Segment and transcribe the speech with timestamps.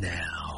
[0.00, 0.35] Now,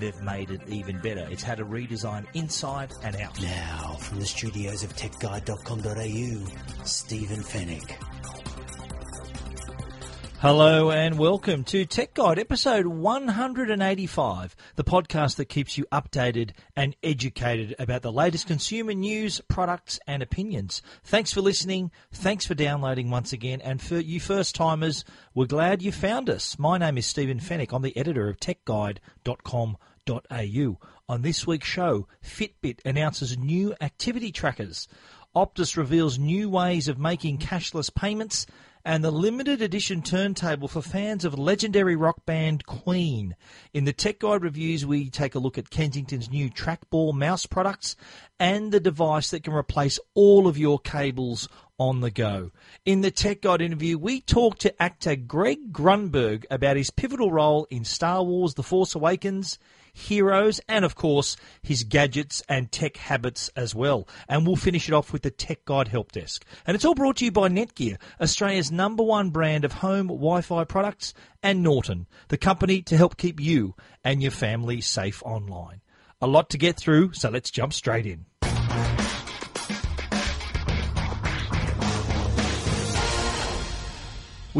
[0.00, 1.26] they've made it even better.
[1.30, 3.40] It's had a redesign inside and out.
[3.40, 7.96] Now, from the studios of techguide.com.au, Stephen Fenech.
[10.40, 16.96] Hello and welcome to Tech Guide episode 185, the podcast that keeps you updated and
[17.02, 20.80] educated about the latest consumer news, products and opinions.
[21.04, 21.90] Thanks for listening.
[22.10, 23.60] Thanks for downloading once again.
[23.60, 26.58] And for you first timers, we're glad you found us.
[26.58, 27.74] My name is Stephen Fenech.
[27.74, 29.76] I'm the editor of techguide.com.au.
[31.08, 34.88] On this week's show, Fitbit announces new activity trackers.
[35.34, 38.46] Optus reveals new ways of making cashless payments
[38.84, 43.36] and the limited edition turntable for fans of legendary rock band Queen.
[43.74, 47.94] In the Tech Guide reviews, we take a look at Kensington's new trackball mouse products
[48.38, 52.50] and the device that can replace all of your cables on the go.
[52.84, 57.66] In the Tech Guide interview, we talk to actor Greg Grunberg about his pivotal role
[57.70, 59.58] in Star Wars The Force Awakens
[59.92, 64.08] heroes, and of course his gadgets and tech habits as well.
[64.28, 66.44] And we'll finish it off with the Tech Guide Help Desk.
[66.66, 70.40] And it's all brought to you by Netgear, Australia's number one brand of home Wi
[70.40, 73.74] Fi products, and Norton, the company to help keep you
[74.04, 75.80] and your family safe online.
[76.20, 78.26] A lot to get through, so let's jump straight in.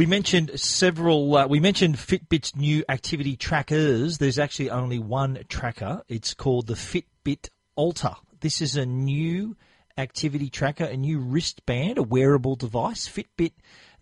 [0.01, 1.37] We mentioned several.
[1.37, 4.17] Uh, we mentioned Fitbit's new activity trackers.
[4.17, 6.01] There's actually only one tracker.
[6.09, 8.17] It's called the Fitbit Alta.
[8.41, 9.59] This is a new
[9.99, 13.07] activity tracker, a new wristband, a wearable device.
[13.11, 13.53] Fitbit.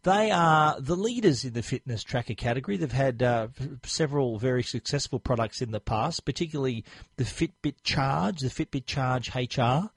[0.05, 2.77] They are the leaders in the fitness tracker category.
[2.77, 3.49] They've had uh,
[3.85, 6.85] several very successful products in the past, particularly
[7.17, 9.91] the Fitbit Charge, the Fitbit Charge HR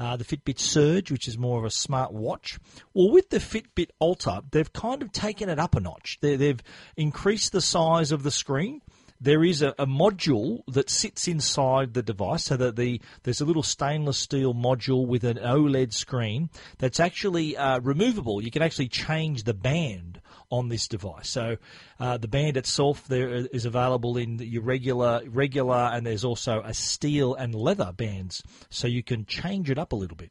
[0.00, 2.58] uh, the Fitbit Surge, which is more of a smart watch.
[2.94, 6.18] Well, with the Fitbit Alta, they've kind of taken it up a notch.
[6.22, 6.62] they they've
[6.96, 8.80] increased the size of the screen.
[9.20, 13.44] There is a, a, module that sits inside the device, so that the there's a
[13.44, 18.42] little stainless steel module with an OLED screen that's actually uh, removable.
[18.42, 20.19] You can actually change the band
[20.50, 21.28] on this device.
[21.28, 21.56] So
[21.98, 26.74] uh, the band itself there is available in your regular regular, and there's also a
[26.74, 30.30] steel and leather bands, so you can change it up a little bit.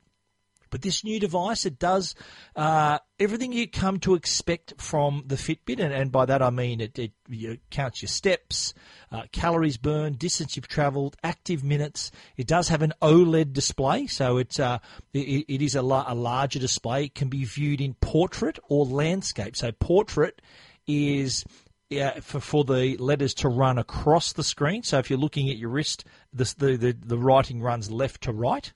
[0.69, 2.15] But this new device, it does
[2.55, 6.81] uh, everything you come to expect from the Fitbit, and, and by that I mean
[6.81, 7.11] it, it,
[7.69, 8.73] counts your steps,
[9.11, 12.11] uh, calories burned, distance you've travelled, active minutes.
[12.37, 14.79] It does have an OLED display, so it's uh,
[15.13, 17.05] it, it is a, la- a larger display.
[17.05, 19.55] It can be viewed in portrait or landscape.
[19.55, 20.41] So portrait
[20.87, 21.45] is
[21.89, 24.83] yeah, for, for the letters to run across the screen.
[24.83, 28.71] So if you're looking at your wrist, the, the, the writing runs left to right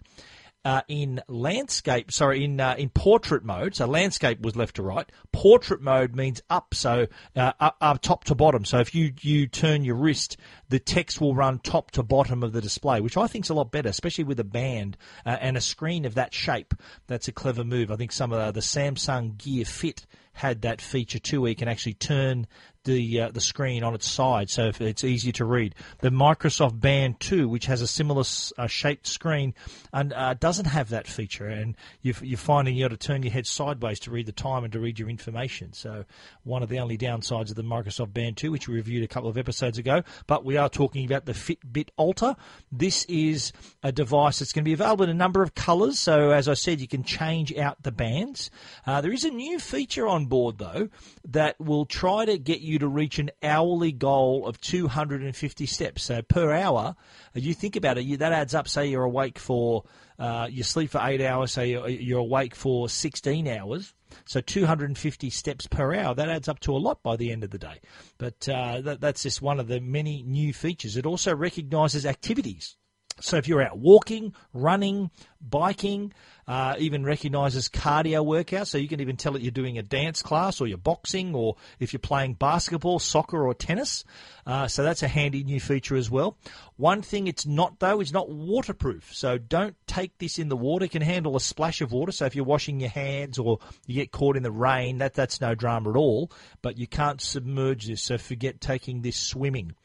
[0.65, 3.75] uh, in landscape, sorry, in uh, in portrait mode.
[3.75, 5.09] So landscape was left to right.
[5.31, 8.65] Portrait mode means up, so uh, up, up, top to bottom.
[8.65, 10.37] So if you you turn your wrist,
[10.69, 13.53] the text will run top to bottom of the display, which I think is a
[13.53, 16.73] lot better, especially with a band uh, and a screen of that shape.
[17.07, 17.91] That's a clever move.
[17.91, 21.55] I think some of the, the Samsung Gear Fit had that feature too, where you
[21.55, 22.47] can actually turn
[22.83, 25.75] the uh, the screen on its side, so it's easier to read.
[25.99, 28.23] The Microsoft Band 2, which has a similar
[28.57, 29.53] uh, shaped screen,
[29.91, 33.31] and uh, doesn't have that feature, and you are finding you've got to turn your
[33.31, 35.73] head sideways to read the time and to read your information.
[35.73, 36.05] So
[36.43, 39.29] one of the only downsides of the Microsoft Band 2, which we reviewed a couple
[39.29, 40.03] of episodes ago.
[40.27, 42.35] But we are talking about the Fitbit Alta.
[42.71, 45.99] This is a device that's going to be available in a number of colours.
[45.99, 48.51] So as I said, you can change out the bands.
[48.85, 50.89] Uh, there is a new feature on board though
[51.25, 56.03] that will try to get you you to reach an hourly goal of 250 steps.
[56.03, 56.95] So per hour,
[57.33, 58.67] you think about it, you, that adds up.
[58.67, 59.83] Say you're awake for,
[60.19, 63.93] uh, you sleep for eight hours, say you're, you're awake for 16 hours.
[64.25, 67.51] So 250 steps per hour, that adds up to a lot by the end of
[67.51, 67.79] the day.
[68.17, 70.97] But uh, that, that's just one of the many new features.
[70.97, 72.75] It also recognises activities.
[73.19, 76.13] So if you're out walking, running, biking,
[76.47, 80.21] uh, even recognises cardio workouts, so you can even tell it you're doing a dance
[80.21, 84.03] class or you're boxing or if you're playing basketball, soccer, or tennis.
[84.45, 86.37] Uh, so that's a handy new feature as well.
[86.75, 90.85] One thing it's not though is not waterproof, so don't take this in the water.
[90.85, 93.95] It can handle a splash of water, so if you're washing your hands or you
[93.95, 96.31] get caught in the rain, that that's no drama at all.
[96.61, 99.75] But you can't submerge this, so forget taking this swimming.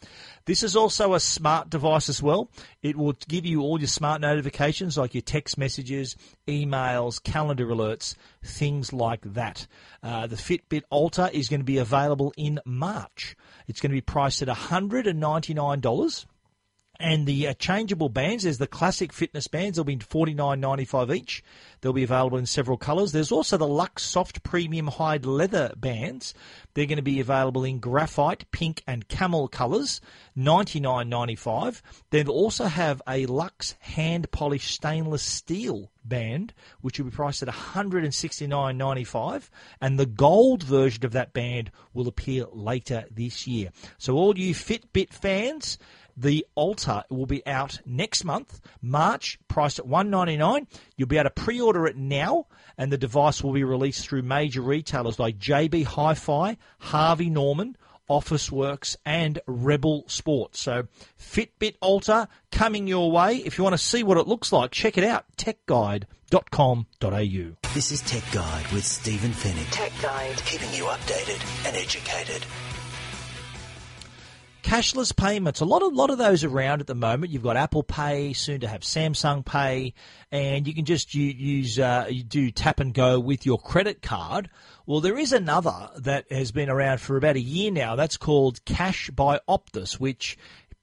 [0.44, 2.50] This is also a smart device as well.
[2.82, 6.16] It will give you all your smart notifications like your text messages,
[6.48, 9.66] emails, calendar alerts, things like that.
[10.02, 13.36] Uh, the Fitbit Alta is going to be available in March.
[13.68, 16.26] It's going to be priced at $199.
[17.00, 19.76] And the uh, changeable bands, there's the classic fitness bands.
[19.76, 21.44] They'll be forty nine ninety five each.
[21.80, 23.12] They'll be available in several colours.
[23.12, 26.34] There's also the Luxe Soft Premium Hide Leather bands.
[26.74, 30.00] They're going to be available in graphite, pink, and camel colours,
[30.34, 31.82] ninety nine ninety five.
[32.10, 37.48] They'll also have a Luxe hand polished stainless steel band, which will be priced at
[37.48, 38.04] one hundred
[39.80, 43.70] and the gold version of that band will appear later this year.
[43.98, 45.78] So all you Fitbit fans
[46.20, 50.66] the Alta will be out next month, March, priced at one ninety nine.
[50.96, 52.46] You'll be able to pre-order it now,
[52.76, 57.76] and the device will be released through major retailers like JB Hi-Fi, Harvey Norman,
[58.08, 60.60] Officeworks, and Rebel Sports.
[60.60, 60.86] So
[61.18, 63.36] Fitbit Alta coming your way.
[63.36, 65.24] If you want to see what it looks like, check it out.
[65.36, 67.56] TechGuide.com.au.
[67.74, 70.36] This is Tech Guide with Stephen Fenech, Tech Guide.
[70.44, 72.44] keeping you updated and educated.
[74.68, 75.60] Cashless payments.
[75.60, 77.32] A lot of lot of those around at the moment.
[77.32, 79.94] You've got Apple Pay, soon to have Samsung Pay,
[80.30, 84.50] and you can just use uh, you do tap and go with your credit card.
[84.84, 87.96] Well, there is another that has been around for about a year now.
[87.96, 90.36] That's called Cash by Optus, which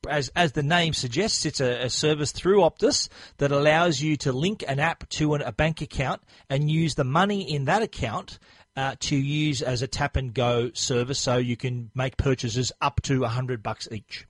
[0.09, 4.31] as, as the name suggests, it's a, a, service through Optus that allows you to
[4.31, 8.37] link an app to an, a bank account and use the money in that account
[8.75, 13.01] uh, to use as a tap and go service, so you can make purchases up
[13.03, 14.27] to hundred bucks each.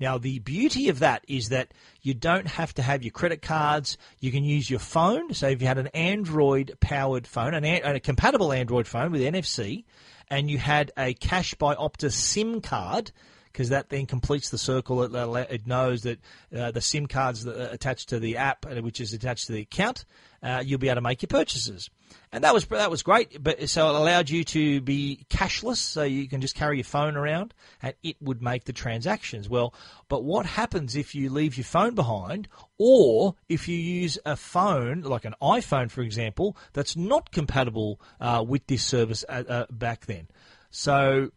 [0.00, 3.98] Now, the beauty of that is that you don't have to have your credit cards.
[4.20, 5.34] You can use your phone.
[5.34, 9.84] So, if you had an Android powered phone, an, a compatible Android phone with NFC,
[10.30, 13.10] and you had a Cash by Optus SIM card,
[13.46, 15.02] because that then completes the circle.
[15.02, 16.20] It, it knows that
[16.56, 20.04] uh, the SIM cards attached to the app, uh, which is attached to the account,
[20.42, 21.90] uh, you'll be able to make your purchases.
[22.30, 26.02] And that was that was great, but so it allowed you to be cashless, so
[26.02, 29.48] you can just carry your phone around, and it would make the transactions.
[29.48, 29.72] Well,
[30.08, 35.00] but what happens if you leave your phone behind, or if you use a phone
[35.00, 40.04] like an iPhone, for example, that's not compatible uh, with this service uh, uh back
[40.04, 40.28] then?
[40.70, 41.30] So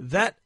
[0.00, 0.36] that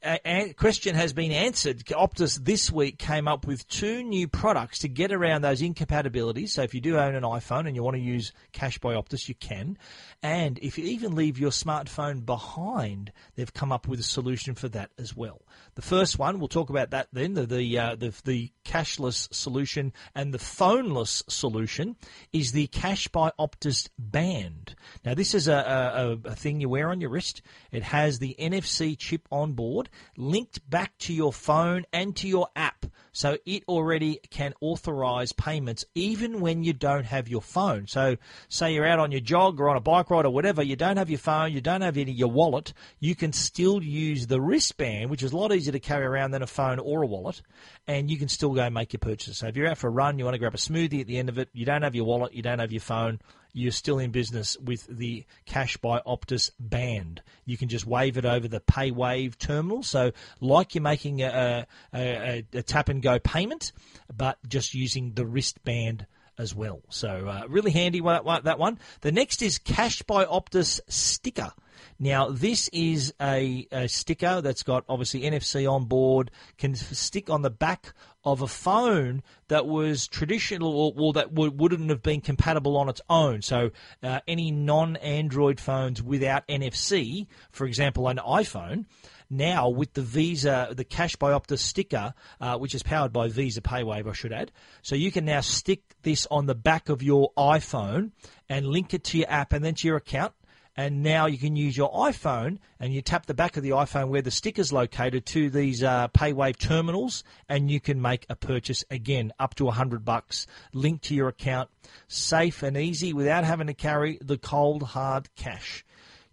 [0.56, 1.84] question has been answered.
[1.86, 6.52] Optus this week came up with two new products to get around those incompatibilities.
[6.52, 9.28] So if you do own an iPhone and you want to use Cash by Optus,
[9.28, 9.78] you can.
[10.24, 14.68] And if you even leave your smartphone behind, they've come up with a solution for
[14.70, 15.42] that as well.
[15.76, 19.92] The first one, we'll talk about that then, the the uh, the, the cashless solution
[20.14, 21.96] and the phoneless solution
[22.32, 24.74] is the Cash by Optus band.
[25.04, 27.42] Now this is a, a, a thing you wear on your wrist.
[27.70, 32.48] It has the NFC chip on board, linked back to your phone and to your
[32.56, 32.86] app.
[33.12, 37.86] So it already can authorize payments even when you don't have your phone.
[37.86, 38.16] So
[38.48, 40.96] say you're out on your jog or on a bike ride or whatever, you don't
[40.96, 45.10] have your phone, you don't have any, your wallet, you can still use the wristband,
[45.10, 47.40] which is a lot easier to carry around than a phone or a wallet,
[47.86, 49.38] and you can still go make your purchases.
[49.38, 51.18] So if you're out for a run, you want to grab a smoothie at the
[51.18, 53.20] end of it, you don't have your wallet, you don't have your phone,
[53.54, 57.22] you're still in business with the Cash by Optus band.
[57.46, 59.82] You can just wave it over the PayWave terminal.
[59.82, 63.72] So, like you're making a, a, a, a tap and go payment,
[64.14, 66.82] but just using the wristband as well.
[66.90, 68.78] So, uh, really handy that one.
[69.00, 71.52] The next is Cash by Optus sticker.
[71.98, 77.42] Now, this is a, a, sticker that's got obviously NFC on board, can stick on
[77.42, 77.92] the back
[78.24, 82.88] of a phone that was traditional or, or that would, wouldn't have been compatible on
[82.88, 83.42] its own.
[83.42, 83.70] So,
[84.02, 88.86] uh, any non Android phones without NFC, for example, an iPhone,
[89.30, 93.60] now with the Visa, the Cash by Optus sticker, uh, which is powered by Visa
[93.60, 94.52] PayWave, I should add.
[94.82, 98.12] So you can now stick this on the back of your iPhone
[98.48, 100.32] and link it to your app and then to your account
[100.76, 104.08] and now you can use your iPhone and you tap the back of the iPhone
[104.08, 108.84] where the sticker's located to these uh, PayWave terminals, and you can make a purchase
[108.90, 111.70] again up to hundred bucks, linked to your account,
[112.08, 115.84] safe and easy without having to carry the cold hard cash.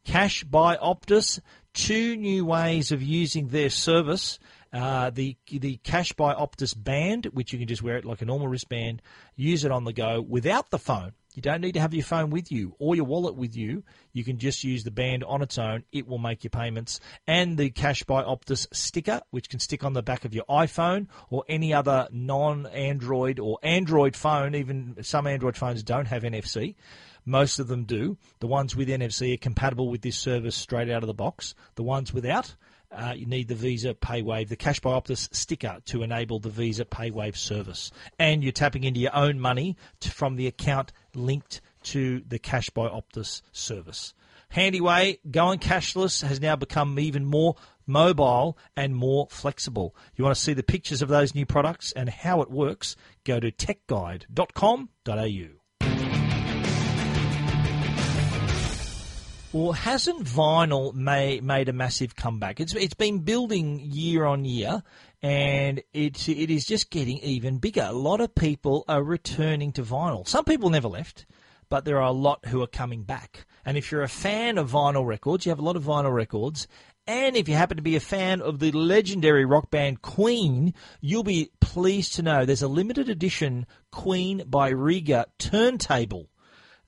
[0.03, 1.39] Cash by Optus,
[1.73, 4.39] two new ways of using their service.
[4.73, 8.25] Uh, the the Cash by Optus band, which you can just wear it like a
[8.25, 9.01] normal wristband,
[9.35, 12.29] use it on the go without the phone You don't need to have your phone
[12.29, 13.83] with you or your wallet with you.
[14.11, 15.83] You can just use the band on its own.
[15.91, 16.99] It will make your payments.
[17.25, 21.07] And the Cash by Optus sticker, which can stick on the back of your iPhone
[21.29, 24.55] or any other non Android or Android phone.
[24.55, 26.75] Even some Android phones don't have NFC.
[27.25, 28.17] Most of them do.
[28.39, 31.55] The ones with NFC are compatible with this service straight out of the box.
[31.75, 32.55] The ones without,
[32.91, 36.85] uh, you need the Visa PayWave, the Cash by Optus sticker to enable the Visa
[36.85, 37.91] PayWave service.
[38.19, 42.69] And you're tapping into your own money to, from the account linked to the Cash
[42.69, 44.13] by Optus service.
[44.49, 47.55] Handy way, going cashless has now become even more
[47.87, 49.95] mobile and more flexible.
[50.15, 52.97] You want to see the pictures of those new products and how it works?
[53.23, 55.60] Go to techguide.com.au.
[59.53, 62.61] Well, hasn't vinyl may, made a massive comeback?
[62.61, 64.81] It's it's been building year on year,
[65.21, 67.81] and it it is just getting even bigger.
[67.81, 70.25] A lot of people are returning to vinyl.
[70.25, 71.25] Some people never left,
[71.67, 73.45] but there are a lot who are coming back.
[73.65, 76.69] And if you're a fan of vinyl records, you have a lot of vinyl records.
[77.05, 81.23] And if you happen to be a fan of the legendary rock band Queen, you'll
[81.25, 86.29] be pleased to know there's a limited edition Queen by Rega turntable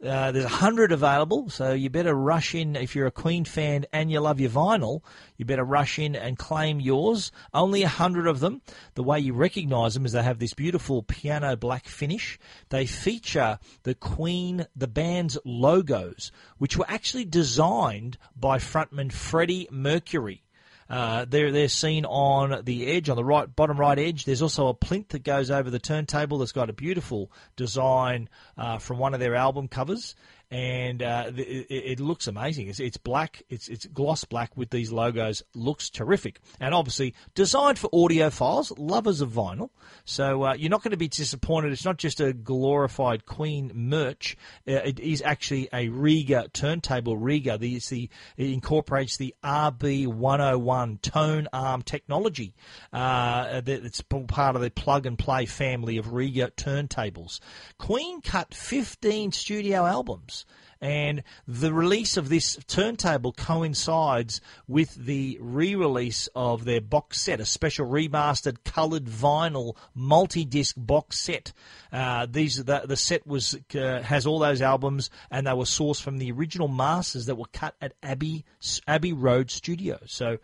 [0.04, 3.86] uh, there's a hundred available, so you better rush in if you're a Queen fan
[3.94, 5.02] and you love your vinyl.
[5.38, 7.32] You better rush in and claim yours.
[7.54, 8.62] Only a hundred of them.
[8.96, 12.38] The way you recognise them is they have this beautiful piano black finish.
[12.70, 20.43] They feature the Queen, the band's logos, which were actually designed by frontman Freddie Mercury.
[20.90, 24.26] Uh, they're they're seen on the edge, on the right bottom right edge.
[24.26, 28.78] There's also a plinth that goes over the turntable that's got a beautiful design uh,
[28.78, 30.16] from one of their album covers,
[30.54, 32.68] and uh, it, it, looks amazing.
[32.68, 35.42] It's, it's, black, it's, it's gloss black with these logos.
[35.56, 39.72] Looks terrific, and obviously designed for audiophiles, lovers of vinyl.
[40.06, 41.72] So uh, you're not going to be disappointed.
[41.72, 44.38] It's not just a glorified Queen merch.
[44.68, 47.18] Uh, it is actually a Rega turntable.
[47.18, 52.54] Rega, the, the it incorporates the RB101 tone arm technology.
[52.92, 57.40] Uh, it's part of the plug and play family of Rega turntables.
[57.80, 60.43] Queen cut 15 studio albums.
[60.82, 67.40] And the release of this turntable coincides with the re release of their box set,
[67.40, 71.54] a special remastered coloured vinyl multi disc box set.
[71.92, 76.02] Uh, these the, the set was uh, has all those albums, and they were sourced
[76.02, 78.44] from the original masters that were cut at Abbey
[78.86, 80.00] Abbey Road Studio.
[80.06, 80.40] So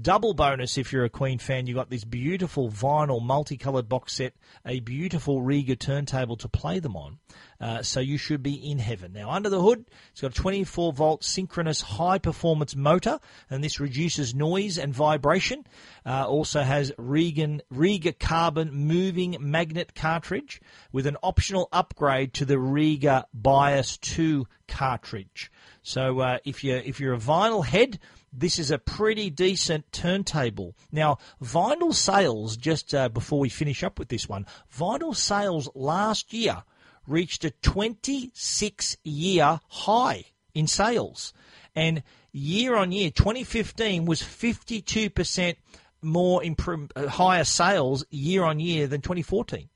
[0.00, 4.32] Double bonus if you're a Queen fan, you got this beautiful vinyl multicolored box set,
[4.64, 7.18] a beautiful Rega turntable to play them on.
[7.62, 9.12] Uh, so you should be in heaven.
[9.12, 13.78] Now, under the hood, it's got a 24 volt synchronous high performance motor, and this
[13.78, 15.64] reduces noise and vibration.
[16.04, 22.58] Uh, also has Regan, Rega carbon moving magnet cartridge with an optional upgrade to the
[22.58, 25.52] Rega Bias 2 cartridge.
[25.82, 28.00] So uh, if you if you're a vinyl head,
[28.32, 30.74] this is a pretty decent turntable.
[30.90, 36.32] Now, vinyl sales, just uh, before we finish up with this one, vinyl sales last
[36.32, 36.64] year
[37.12, 41.32] reached a 26 year high in sales.
[41.74, 42.02] And
[42.32, 45.56] year on year, 2015 was 52%
[46.02, 49.68] more uh, higher sales year on year than 2014.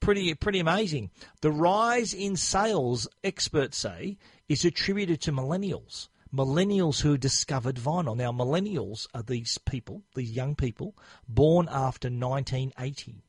[0.00, 1.10] Pretty, pretty amazing.
[1.42, 4.16] The rise in sales, experts say,
[4.48, 8.16] is attributed to millennials millennials who discovered vinyl.
[8.16, 10.94] Now, millennials are these people, these young people,
[11.26, 13.24] born after 1980.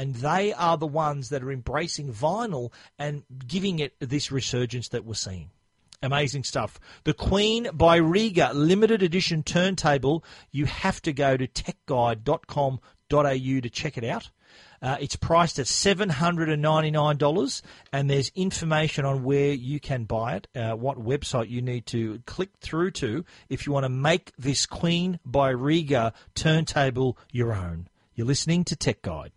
[0.00, 5.04] And they are the ones that are embracing vinyl and giving it this resurgence that
[5.04, 5.50] we're seeing.
[6.00, 6.80] Amazing stuff.
[7.04, 10.24] The Queen by Rega limited edition turntable.
[10.50, 14.30] You have to go to techguide.com.au to check it out.
[14.80, 20.72] Uh, it's priced at $799, and there's information on where you can buy it, uh,
[20.72, 25.20] what website you need to click through to if you want to make this Queen
[25.26, 27.88] by Rega turntable your own.
[28.14, 29.32] You're listening to Tech Guide.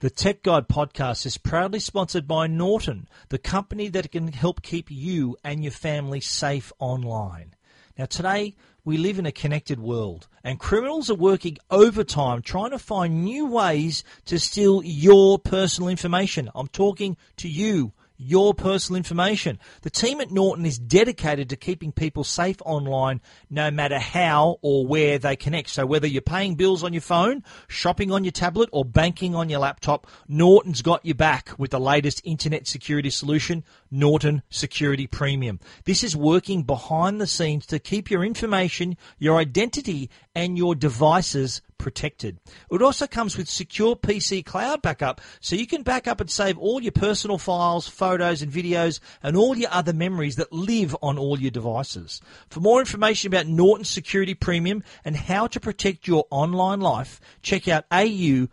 [0.00, 4.92] The Tech Guide podcast is proudly sponsored by Norton, the company that can help keep
[4.92, 7.56] you and your family safe online.
[7.98, 12.78] Now, today, we live in a connected world, and criminals are working overtime trying to
[12.78, 16.48] find new ways to steal your personal information.
[16.54, 19.58] I'm talking to you, your personal information.
[19.82, 24.86] The team at Norton is dedicated to keeping people safe online no matter how or
[24.86, 25.70] where they connect.
[25.70, 29.48] So whether you're paying bills on your phone, shopping on your tablet, or banking on
[29.48, 35.60] your laptop, Norton's got you back with the latest internet security solution, Norton Security Premium.
[35.84, 41.62] This is working behind the scenes to keep your information, your identity, and your devices
[41.78, 42.38] protected.
[42.70, 46.58] It also comes with secure PC cloud backup, so you can back up and save
[46.58, 51.18] all your personal files, photos, and videos, and all your other memories that live on
[51.18, 52.20] all your devices.
[52.50, 57.68] For more information about Norton Security Premium and how to protect your online life, check
[57.68, 58.50] out au.norton.com.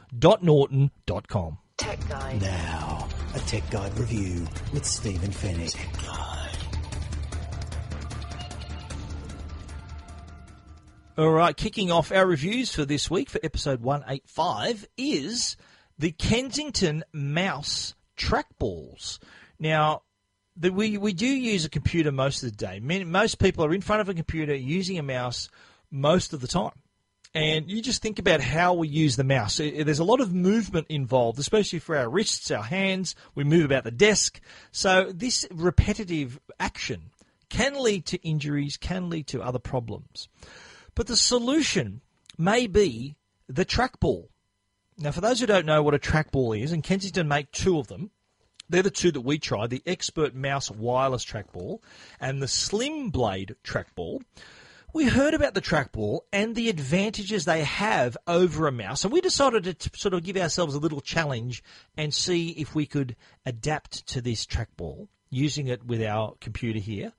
[1.77, 2.41] Tech Guide.
[2.41, 5.75] Now, a Tech Guide review with Stephen Fenech.
[11.17, 15.57] All right, kicking off our reviews for this week for episode 185 is
[15.99, 19.19] the Kensington Mouse trackballs.
[19.59, 20.03] Now,
[20.55, 22.79] the, we, we do use a computer most of the day.
[22.79, 25.49] Most people are in front of a computer using a mouse
[25.91, 26.71] most of the time.
[27.35, 29.57] And you just think about how we use the mouse.
[29.57, 33.13] There's a lot of movement involved, especially for our wrists, our hands.
[33.35, 34.39] We move about the desk.
[34.71, 37.11] So this repetitive action
[37.49, 40.29] can lead to injuries, can lead to other problems.
[40.95, 41.99] But the solution
[42.37, 43.17] may be
[43.49, 44.29] the trackball.
[44.97, 47.87] Now, for those who don't know what a trackball is, and Kensington make two of
[47.87, 48.11] them,
[48.69, 51.81] they're the two that we tried the Expert Mouse Wireless Trackball
[52.19, 54.21] and the Slim Blade Trackball.
[54.95, 59.19] We heard about the trackball and the advantages they have over a mouse, and we
[59.19, 61.61] decided to t- sort of give ourselves a little challenge
[61.97, 67.11] and see if we could adapt to this trackball using it with our computer here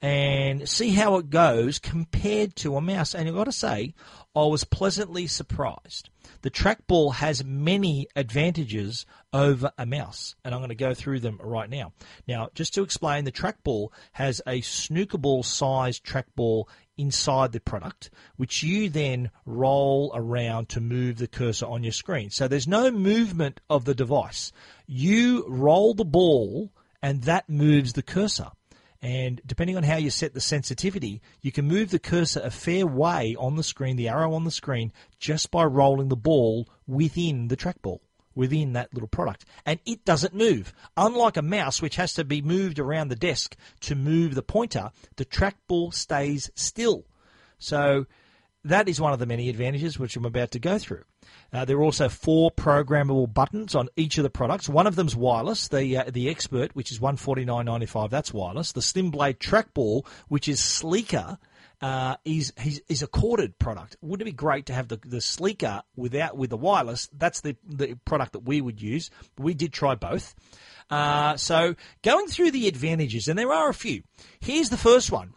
[0.00, 3.14] and see how it goes compared to a mouse.
[3.14, 3.92] And I've got to say,
[4.34, 6.08] I was pleasantly surprised.
[6.42, 11.38] The trackball has many advantages over a mouse, and I'm going to go through them
[11.42, 11.92] right now.
[12.26, 16.64] Now, just to explain, the trackball has a snooker ball sized trackball
[17.00, 22.30] inside the product, which you then roll around to move the cursor on your screen.
[22.30, 24.52] So there's no movement of the device.
[24.86, 28.50] You roll the ball, and that moves the cursor.
[29.02, 32.86] And depending on how you set the sensitivity, you can move the cursor a fair
[32.86, 37.48] way on the screen, the arrow on the screen, just by rolling the ball within
[37.48, 38.00] the trackball,
[38.34, 39.44] within that little product.
[39.66, 40.72] And it doesn't move.
[40.96, 44.90] Unlike a mouse, which has to be moved around the desk to move the pointer,
[45.16, 47.04] the trackball stays still.
[47.58, 48.06] So
[48.64, 51.04] that is one of the many advantages which I'm about to go through.
[51.52, 54.68] Uh, there are also four programmable buttons on each of the products.
[54.68, 55.68] One of them's wireless.
[55.68, 58.72] The uh, the Expert, which is one forty nine ninety five, that's wireless.
[58.72, 61.38] The Slim Blade Trackball, which is sleeker,
[61.80, 63.96] uh, is, is is a corded product.
[64.02, 67.08] Wouldn't it be great to have the, the sleeker without with the wireless?
[67.16, 69.10] That's the the product that we would use.
[69.38, 70.34] We did try both.
[70.90, 74.02] Uh, so going through the advantages, and there are a few.
[74.40, 75.34] Here's the first one.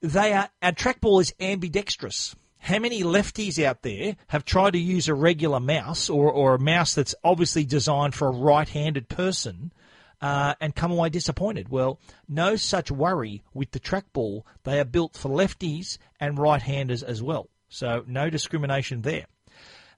[0.00, 5.08] They are our trackball is ambidextrous how many lefties out there have tried to use
[5.08, 9.72] a regular mouse or, or a mouse that's obviously designed for a right handed person
[10.22, 11.68] uh, and come away disappointed?
[11.68, 14.42] Well, no such worry with the trackball.
[14.62, 17.50] They are built for lefties and right handers as well.
[17.68, 19.26] So, no discrimination there.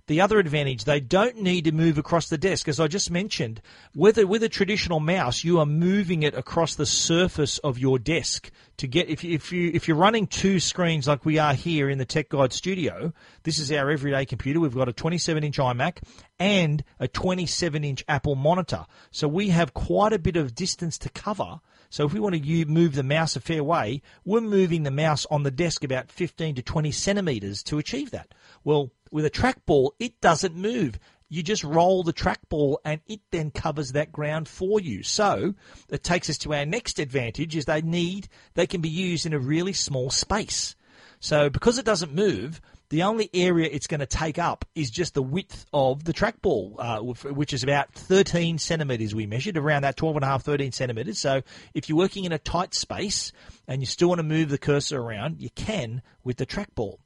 [0.06, 2.68] The other advantage, they don't need to move across the desk.
[2.68, 3.62] As I just mentioned,
[3.94, 8.50] whether with a traditional mouse, you are moving it across the surface of your desk
[8.76, 11.88] to get if you, if you if you're running two screens like we are here
[11.88, 13.14] in the Tech Guide studio.
[13.44, 14.60] This is our everyday computer.
[14.60, 16.02] We've got a 27 inch iMac
[16.38, 21.08] and a 27 inch Apple monitor, so we have quite a bit of distance to
[21.08, 21.60] cover.
[21.88, 25.24] So if we want to move the mouse a fair way, we're moving the mouse
[25.30, 28.34] on the desk about 15 to 20 centimeters to achieve that.
[28.64, 30.98] Well, with a trackball, it doesn't move.
[31.28, 35.04] You just roll the trackball and it then covers that ground for you.
[35.04, 35.54] So
[35.88, 39.32] it takes us to our next advantage is they need, they can be used in
[39.32, 40.74] a really small space.
[41.20, 42.60] So because it doesn't move,
[42.94, 46.76] the only area it's going to take up is just the width of the trackball,
[46.78, 47.00] uh,
[47.32, 51.18] which is about 13 centimetres we measured, around that 12 and a half, 13 centimetres.
[51.18, 51.42] So
[51.74, 53.32] if you're working in a tight space
[53.66, 56.98] and you still want to move the cursor around, you can with the trackball.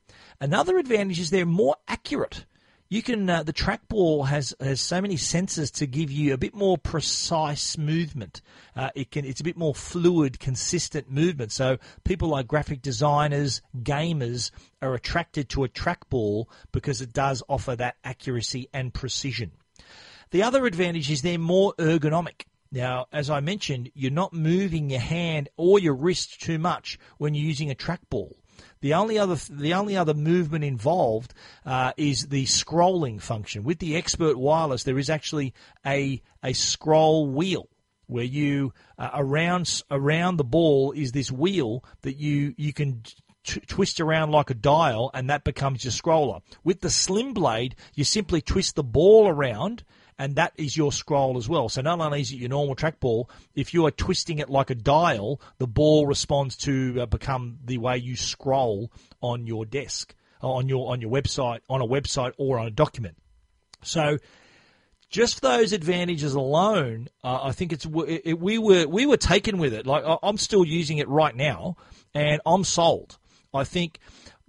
[0.43, 2.45] Another advantage is they're more accurate.
[2.91, 6.55] You can uh, the trackball has has so many sensors to give you a bit
[6.55, 8.41] more precise movement.
[8.75, 11.53] Uh, it can it's a bit more fluid, consistent movement.
[11.53, 17.77] So people like graphic designers, gamers are attracted to a trackball because it does offer
[17.77, 19.53] that accuracy and precision.
[20.31, 22.47] The other advantage is they're more ergonomic.
[22.73, 27.35] Now, as I mentioned, you're not moving your hand or your wrist too much when
[27.35, 28.33] you're using a trackball.
[28.81, 33.65] The only other the only other movement involved uh, is the scrolling function.
[33.65, 37.69] With the Expert Wireless, there is actually a a scroll wheel.
[38.09, 43.03] where you uh, around around the ball is this wheel that you you can
[43.45, 46.41] t- twist around like a dial, and that becomes your scroller.
[46.65, 49.85] With the slim blade, you simply twist the ball around.
[50.19, 51.69] And that is your scroll as well.
[51.69, 54.75] So not only is it your normal trackball, if you are twisting it like a
[54.75, 58.91] dial, the ball responds to uh, become the way you scroll
[59.23, 63.17] on your desk, on your on your website, on a website or on a document.
[63.83, 64.19] So
[65.09, 69.59] just those advantages alone, uh, I think it's it, it, we were we were taken
[69.59, 69.87] with it.
[69.87, 71.77] Like I'm still using it right now,
[72.13, 73.19] and I'm sold.
[73.55, 73.99] I think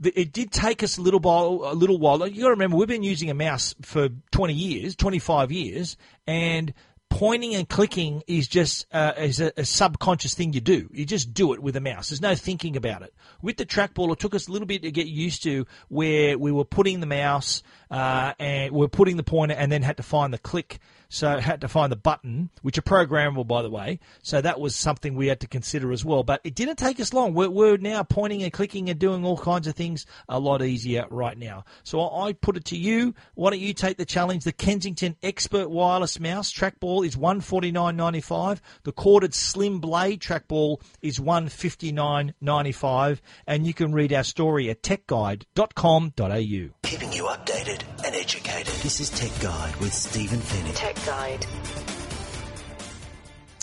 [0.03, 1.71] it did take us a little while.
[1.71, 2.25] A little while.
[2.27, 6.73] You got to remember, we've been using a mouse for 20 years, 25 years, and
[7.09, 10.89] pointing and clicking is just uh, is a, a, subconscious thing you do.
[10.93, 12.09] You just do it with a mouse.
[12.09, 13.13] There's no thinking about it.
[13.41, 16.51] With the trackball, it took us a little bit to get used to where we
[16.51, 20.03] were putting the mouse uh, and we we're putting the pointer and then had to
[20.03, 23.99] find the click so had to find the button, which are programmable, by the way.
[24.21, 26.23] So that was something we had to consider as well.
[26.23, 27.33] But it didn't take us long.
[27.33, 31.05] We're, we're now pointing and clicking and doing all kinds of things a lot easier
[31.09, 31.65] right now.
[31.83, 33.15] So I put it to you.
[33.33, 34.43] Why don't you take the challenge?
[34.43, 38.61] The Kensington Expert Wireless Mouse trackball is one forty nine ninety five.
[38.83, 43.21] The corded Slim Blade trackball is one fifty nine ninety five.
[43.47, 46.69] And you can read our story at techguide.com.au.
[46.83, 48.73] Keeping you updated and educated.
[48.83, 50.75] This is Tech Guide with Stephen Fenech.
[50.75, 51.45] Tech Guide.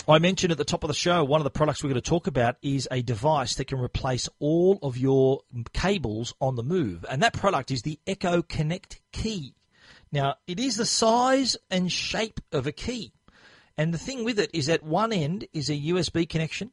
[0.09, 2.09] I mentioned at the top of the show, one of the products we're going to
[2.09, 5.41] talk about is a device that can replace all of your
[5.73, 7.05] cables on the move.
[7.09, 9.55] And that product is the Echo Connect Key.
[10.11, 13.11] Now, it is the size and shape of a key.
[13.77, 16.71] And the thing with it is at one end is a USB connection,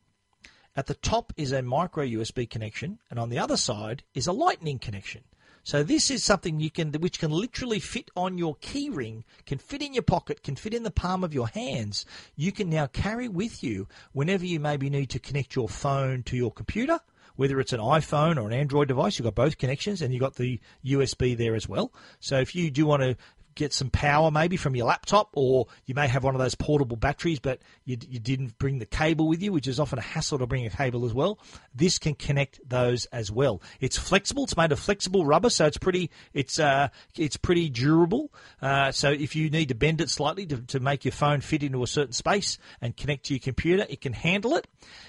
[0.76, 4.32] at the top is a micro USB connection, and on the other side is a
[4.32, 5.22] lightning connection.
[5.64, 9.82] So this is something you can, which can literally fit on your keyring, can fit
[9.82, 12.04] in your pocket, can fit in the palm of your hands.
[12.36, 16.36] You can now carry with you whenever you maybe need to connect your phone to
[16.36, 17.00] your computer
[17.36, 20.36] whether it's an iPhone or an Android device, you've got both connections and you've got
[20.36, 21.92] the USB there as well.
[22.20, 23.16] So if you do want to
[23.54, 26.96] get some power maybe from your laptop, or you may have one of those portable
[26.96, 30.38] batteries, but you, you didn't bring the cable with you, which is often a hassle
[30.38, 31.38] to bring a cable as well.
[31.74, 33.62] This can connect those as well.
[33.80, 34.44] It's flexible.
[34.44, 38.32] It's made of flexible rubber, so it's pretty it's uh, it's pretty durable.
[38.60, 41.62] Uh, so if you need to bend it slightly to, to make your phone fit
[41.62, 44.66] into a certain space and connect to your computer, it can handle it.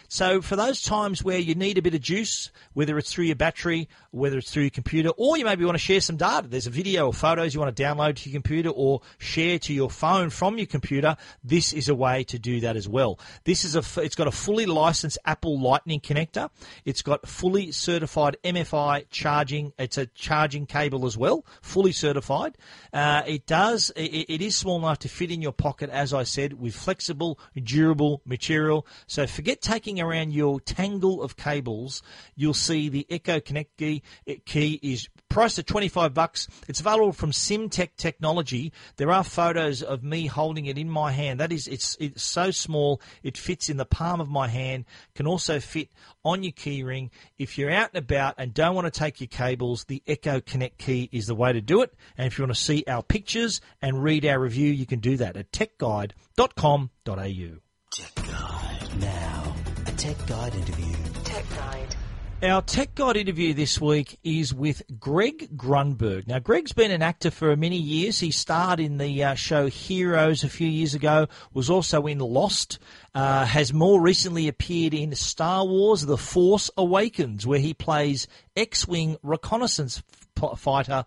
[0.08, 3.36] So for those times where you need a bit of juice, whether it's through your
[3.36, 6.68] battery, whether it's through your computer, or you maybe want to share some data, there's
[6.68, 9.90] a video or photos you want to download to your computer or share to your
[9.90, 13.20] phone from your computer, this is a way to do that as well.
[13.46, 16.50] This is a, it's got a fully licensed Apple Lightning connector.
[16.84, 19.74] It's got fully certified MFI charging.
[19.80, 22.58] It's a charging cable as well, fully certified.
[22.92, 26.24] Uh, it does, it, it is small enough to fit in your pocket, as I
[26.24, 28.86] said, with flexible, durable material.
[29.08, 32.04] So forget taking around your tangle of cables.
[32.36, 34.04] You'll see the Echo Connect key,
[34.46, 36.48] key is priced at 25 bucks.
[36.68, 38.25] It's available from SimTech Technology.
[38.98, 41.40] There are photos of me holding it in my hand.
[41.40, 45.28] That is, it's, it's so small, it fits in the palm of my hand, can
[45.28, 45.90] also fit
[46.24, 47.10] on your keyring.
[47.38, 50.78] If you're out and about and don't want to take your cables, the Echo Connect
[50.78, 51.94] key is the way to do it.
[52.18, 55.18] And if you want to see our pictures and read our review, you can do
[55.18, 57.60] that at techguide.com.au.
[57.92, 59.00] Tech Guide.
[59.00, 60.94] Now, a Tech Guide interview.
[61.24, 61.95] Tech Guide.
[62.46, 66.28] Our Tech Guide interview this week is with Greg Grunberg.
[66.28, 68.20] Now, Greg's been an actor for many years.
[68.20, 72.78] He starred in the uh, show Heroes a few years ago, was also in Lost,
[73.16, 78.88] uh, has more recently appeared in Star Wars The Force Awakens, where he plays X
[78.88, 80.04] Wing reconnaissance
[80.40, 81.06] f- fighter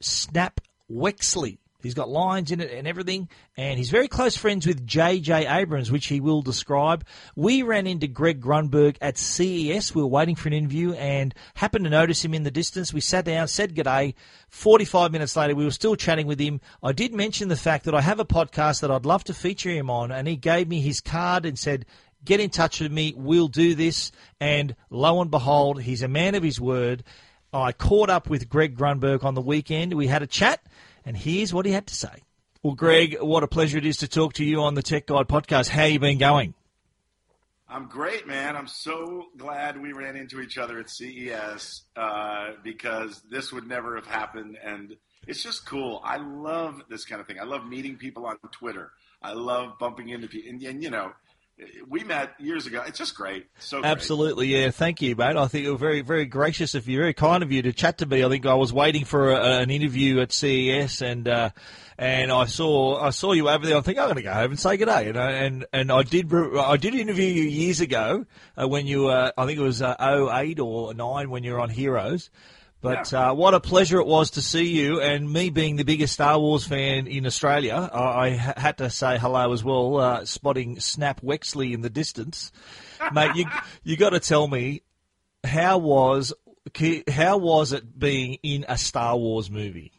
[0.00, 0.58] Snap
[0.90, 1.58] Wexley.
[1.82, 5.46] He's got lines in it and everything, and he's very close friends with J.J.
[5.46, 7.04] Abrams, which he will describe.
[7.36, 9.94] We ran into Greg Grunberg at CES.
[9.94, 12.92] We were waiting for an interview and happened to notice him in the distance.
[12.92, 14.14] We sat down, said g'day.
[14.48, 16.60] 45 minutes later, we were still chatting with him.
[16.82, 19.70] I did mention the fact that I have a podcast that I'd love to feature
[19.70, 21.86] him on, and he gave me his card and said,
[22.24, 23.14] get in touch with me.
[23.16, 24.12] We'll do this.
[24.40, 27.04] And lo and behold, he's a man of his word.
[27.52, 29.92] I caught up with Greg Grunberg on the weekend.
[29.92, 30.64] We had a chat
[31.04, 32.22] and here's what he had to say.
[32.62, 35.26] Well, Greg, what a pleasure it is to talk to you on the Tech Guide
[35.26, 35.68] podcast.
[35.68, 36.54] How you been going?
[37.68, 38.54] I'm great, man.
[38.54, 43.96] I'm so glad we ran into each other at CES uh, because this would never
[43.96, 44.58] have happened.
[44.62, 44.94] And
[45.26, 46.02] it's just cool.
[46.04, 47.40] I love this kind of thing.
[47.40, 48.92] I love meeting people on Twitter.
[49.22, 50.50] I love bumping into people.
[50.50, 51.12] And, and you know,
[51.88, 52.82] we met years ago.
[52.86, 53.46] It's just great.
[53.58, 53.90] So great.
[53.90, 54.70] Absolutely, yeah.
[54.70, 55.36] Thank you, mate.
[55.36, 58.06] I think was very, very gracious of you, very kind of you to chat to
[58.06, 58.24] me.
[58.24, 61.50] I think I was waiting for a, an interview at CES, and uh,
[61.98, 63.76] and I saw I saw you over there.
[63.76, 65.08] I think I'm going to go home and say good day.
[65.10, 68.26] And and I did I did interview you years ago
[68.60, 71.60] uh, when you were I think it was uh, 08 or 9 when you were
[71.60, 72.30] on Heroes.
[72.82, 76.14] But uh, what a pleasure it was to see you, and me being the biggest
[76.14, 80.80] Star Wars fan in Australia, I, I had to say hello as well, uh, spotting
[80.80, 82.50] Snap Wexley in the distance.
[83.12, 83.44] Mate, you
[83.84, 84.82] you got to tell me
[85.44, 86.32] how was
[87.08, 89.92] how was it being in a Star Wars movie?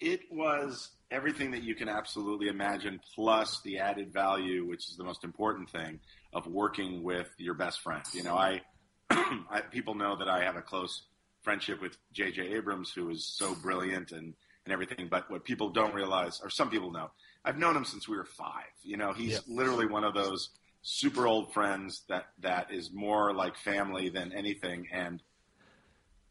[0.00, 5.04] It was everything that you can absolutely imagine, plus the added value, which is the
[5.04, 6.00] most important thing,
[6.32, 8.02] of working with your best friend.
[8.12, 8.62] You know, I,
[9.10, 11.02] I people know that I have a close
[11.42, 12.54] friendship with J.J.
[12.54, 15.08] Abrams, who is so brilliant and, and everything.
[15.10, 17.10] But what people don't realize, or some people know,
[17.44, 18.64] I've known him since we were five.
[18.82, 19.44] You know, he's Yep.
[19.48, 20.50] literally one of those
[20.82, 25.22] super old friends that that is more like family than anything, and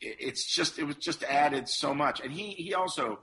[0.02, 2.20] it, it's just it was just added so much.
[2.22, 3.20] And he he also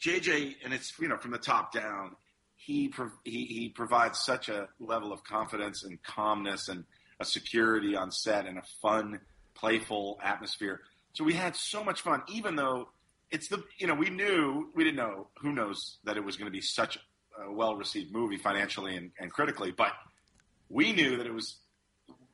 [0.00, 2.16] JJ, and it's you know from the top down,
[2.56, 2.92] he
[3.24, 6.84] he he provides such a level of confidence and calmness and
[7.20, 9.20] a security on set and a fun,
[9.54, 10.80] playful atmosphere.
[11.12, 12.88] So we had so much fun, even though
[13.30, 16.46] it's the you know we knew we didn't know who knows that it was going
[16.46, 16.98] to be such
[17.44, 19.92] a well received movie financially and, and critically, but
[20.68, 21.56] we knew that it was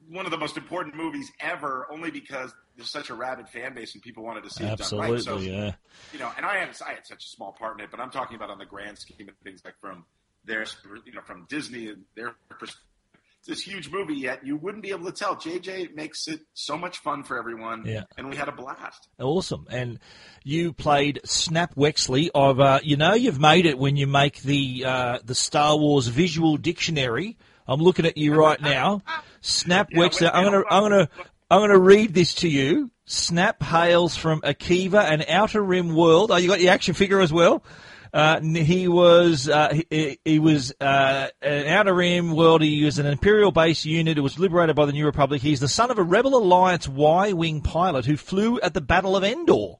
[0.08, 3.94] one of the most important movies ever, only because there's such a rabid fan base
[3.94, 5.20] and people wanted to see it done right.
[5.20, 5.72] So yeah.
[6.12, 8.10] you know, and I had I had such a small part in it, but I'm
[8.10, 10.04] talking about on the grand scheme of things, like from
[10.44, 10.64] their
[11.04, 12.89] you know from Disney and their pers- it's
[13.46, 14.14] this huge movie.
[14.14, 15.36] Yet you wouldn't be able to tell.
[15.36, 18.04] JJ makes it so much fun for everyone, Yeah.
[18.16, 19.08] and we had a blast.
[19.18, 19.66] Awesome.
[19.70, 19.98] And
[20.44, 22.30] you played Snap Wexley.
[22.34, 26.06] Of uh, you know you've made it when you make the uh, the Star Wars
[26.08, 27.36] visual dictionary.
[27.66, 29.02] I'm looking at you right now.
[29.40, 30.30] Snap Yeah, Wexley.
[30.32, 31.08] I'm gonna I'm gonna
[31.50, 32.90] I'm gonna read this to you.
[33.06, 36.30] Snap hails from Akiva, an outer rim world.
[36.30, 37.64] Oh, you got your action figure as well.
[38.12, 42.62] Uh, he was uh, he, he was uh, an outer rim world.
[42.62, 44.18] He was an imperial base unit.
[44.18, 45.42] It was liberated by the New Republic.
[45.42, 49.24] He's the son of a Rebel Alliance Y-wing pilot who flew at the Battle of
[49.24, 49.76] Endor.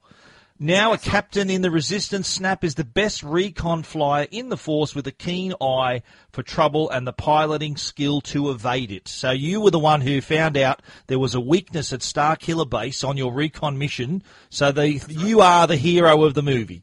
[0.62, 4.94] Now a captain in the Resistance, Snap is the best recon flyer in the Force
[4.94, 9.08] with a keen eye for trouble and the piloting skill to evade it.
[9.08, 12.66] So you were the one who found out there was a weakness at Star Killer
[12.66, 14.22] Base on your recon mission.
[14.50, 16.82] So the, you are the hero of the movie.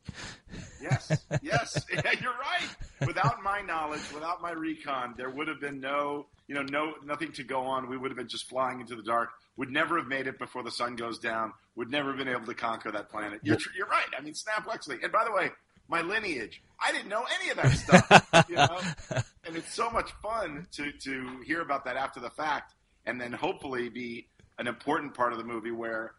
[0.90, 1.86] Yes, yes,
[2.22, 3.08] you're right.
[3.08, 7.32] Without my knowledge, without my recon, there would have been no, you know, no nothing
[7.34, 7.90] to go on.
[7.90, 9.30] We would have been just flying into the dark.
[9.58, 11.54] Would never have made it before the sun goes down.
[11.76, 13.40] Would never have been able to conquer that planet.
[13.44, 14.06] You're, you're right.
[14.18, 15.02] I mean, Snap Wexley.
[15.04, 15.50] And by the way,
[15.88, 18.46] my lineage, I didn't know any of that stuff.
[18.50, 18.80] you know,
[19.46, 22.74] and it's so much fun to to hear about that after the fact,
[23.06, 24.28] and then hopefully be
[24.60, 26.14] an important part of the movie where.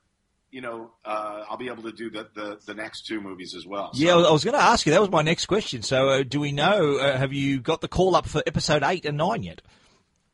[0.51, 3.67] You know, uh, I'll be able to do the, the, the next two movies as
[3.67, 3.93] well.
[3.93, 4.93] So- Yeah, I was going to ask you.
[4.93, 5.83] That was my next question.
[5.83, 9.05] So uh, do we know, uh, have you got the call up for episode 8
[9.05, 9.61] and 9 yet?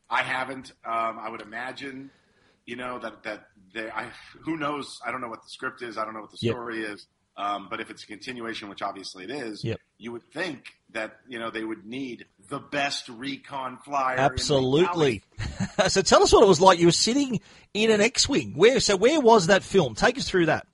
[0.09, 0.70] I haven't.
[0.85, 2.11] Um, I would imagine,
[2.66, 3.90] you know, that that they.
[3.90, 4.11] I
[4.42, 5.00] who knows?
[5.05, 5.98] I don't know what the script is.
[5.98, 6.53] I don't know what the Yep.
[6.55, 7.07] story is.
[7.37, 9.81] Um, but if it's a continuation, which obviously it is, Yep.
[9.99, 14.18] you would think that you know they would need the best recon flyer.
[14.18, 15.23] Absolutely.
[15.88, 16.79] so tell us what it was like.
[16.79, 17.40] You were sitting
[17.73, 18.53] in an X-wing.
[18.55, 18.79] Where?
[18.81, 19.94] So where was that film?
[19.94, 20.66] Take us through that.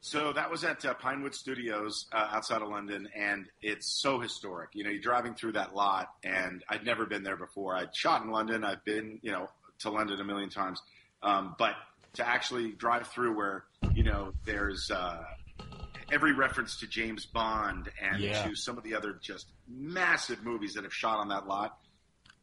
[0.00, 4.70] So that was at uh, Pinewood Studios uh, outside of London, and it's so historic.
[4.72, 7.74] You know, you're driving through that lot, and I'd never been there before.
[7.76, 8.64] I'd shot in London.
[8.64, 10.80] I've been, you know, to London a million times,
[11.22, 11.74] um, but
[12.14, 15.22] to actually drive through where, you know, there's uh,
[16.12, 18.46] every reference to James Bond and Yeah.
[18.48, 21.78] to some of the other just massive movies that have shot on that lot.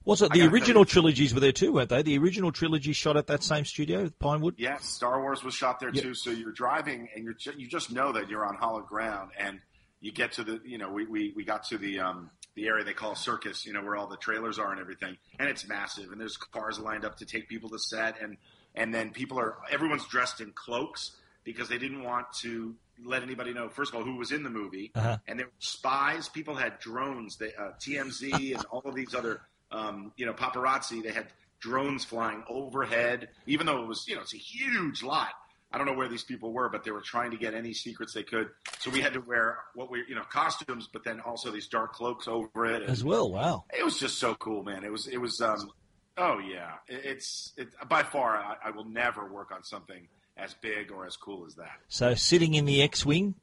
[0.03, 2.03] Was it the original trilogies were there too, weren't they?
[2.03, 4.53] The original trilogy shot at that same studio, Pinewood.
[4.59, 6.03] Yeah, Star Wars was shot there Yep.
[6.03, 6.13] too.
[6.13, 9.59] So you're driving and you're ju- you just know that you're on hollow ground, and
[10.01, 12.83] you get to the you know we we, we got to the um, the area
[12.85, 16.11] they call circus, you know where all the trailers are and everything, and it's massive,
[16.11, 18.37] and there's cars lined up to take people to set, and
[18.75, 23.53] and then people are everyone's dressed in cloaks because they didn't want to let anybody
[23.53, 25.17] know first of all who was in the movie, Uh-huh.
[25.27, 26.27] and there were spies.
[26.27, 31.01] People had drones, they, uh, TMZ, and all of these other um, you know paparazzi.
[31.03, 31.27] They had
[31.59, 35.29] drones flying overhead, even though it was you know it's a huge lot.
[35.71, 38.13] I don't know where these people were, but they were trying to get any secrets
[38.13, 38.49] they could.
[38.79, 41.93] So we had to wear what we you know costumes, but then also these dark
[41.93, 42.81] cloaks over it.
[42.83, 43.65] And As well, wow.
[43.77, 44.83] it was just so cool, man.
[44.85, 45.41] It was it was.
[45.41, 45.69] Um,
[46.17, 48.37] oh yeah, It- it's it, by far.
[48.37, 51.71] I, I will never work on something as big or as cool as that.
[51.87, 53.35] So sitting in the X-wing.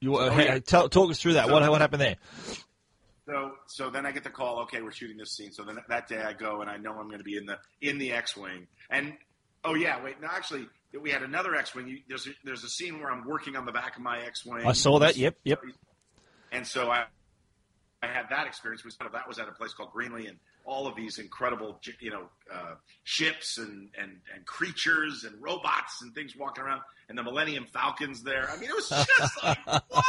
[0.00, 0.58] You, Oh, yeah.
[0.60, 1.46] tell, talk us through that.
[1.46, 2.16] So- what what happened there?
[3.26, 4.60] So so then I get the call.
[4.62, 5.52] Okay, we're shooting this scene.
[5.52, 7.58] So then that day I go and I know I'm going to be in the
[7.80, 8.66] in the X-wing.
[8.88, 9.12] And
[9.64, 10.20] oh yeah, wait.
[10.20, 10.66] No, actually,
[11.00, 11.86] we had another X-wing.
[11.86, 14.66] You, there's a, there's a scene where I'm working on the back of my X-wing.
[14.66, 15.16] I saw that.
[15.16, 15.60] Yep, yep.
[16.50, 17.04] And so I
[18.02, 18.84] I had that experience.
[18.84, 20.38] Was that was at a place called Greenlee, and
[20.70, 26.14] all of these incredible, you know, uh, ships and, and and creatures and robots and
[26.14, 28.48] things walking around, and the Millennium Falcons there.
[28.50, 30.04] I mean, it was just like what?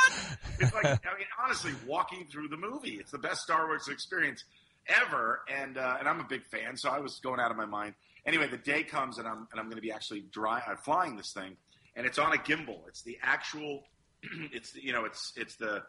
[0.60, 2.98] It's like I mean, honestly, walking through the movie.
[3.00, 4.44] It's the best Star Wars experience
[4.88, 7.66] ever, and uh, and I'm a big fan, so I was going out of my
[7.66, 7.96] mind.
[8.26, 11.18] Anyway, the day comes, and I'm and I'm going to be actually dry, uh, flying
[11.18, 11.58] this thing,
[11.96, 12.88] and it's on a gimbal.
[12.88, 13.84] It's the actual,
[14.52, 15.84] it's you know, it's it's the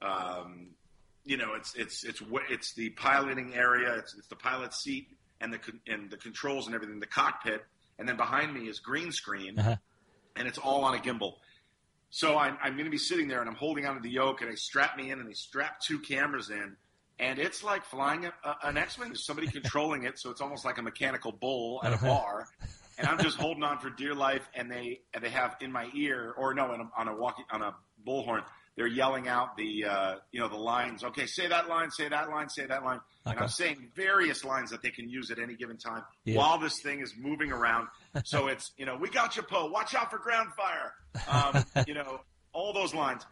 [0.00, 0.68] um,
[1.26, 5.08] you know, it's it's it's it's the piloting area, it's, it's the pilot seat
[5.40, 7.64] and the and the controls and everything, the cockpit,
[7.98, 9.76] and then behind me is green screen, uh-huh.
[10.36, 11.34] and it's all on a gimbal.
[12.10, 14.50] So I'm, I'm going to be sitting there and I'm holding onto the yoke, and
[14.50, 16.76] they strap me in, and they strap two cameras in,
[17.18, 19.08] and it's like flying a, a, an X-wing.
[19.08, 22.06] There's somebody controlling it, so it's almost like a mechanical bull at a uh-huh.
[22.06, 22.48] bar.
[22.98, 25.90] and I'm just holding on for dear life, and they and they have in my
[25.94, 27.74] ear, or no, a, on a walkie on a
[28.06, 28.44] bullhorn,
[28.76, 31.02] they're yelling out the uh, you know the lines.
[31.02, 33.00] Okay, say that line, say that line, say that line.
[33.26, 33.32] Okay.
[33.32, 36.36] And I'm saying various lines that they can use at any given time yeah.
[36.36, 37.88] while this thing is moving around.
[38.24, 39.70] so it's you know we got you, Poe.
[39.70, 40.92] Watch out for ground fire.
[41.28, 42.20] Um, you know
[42.52, 43.24] all those lines.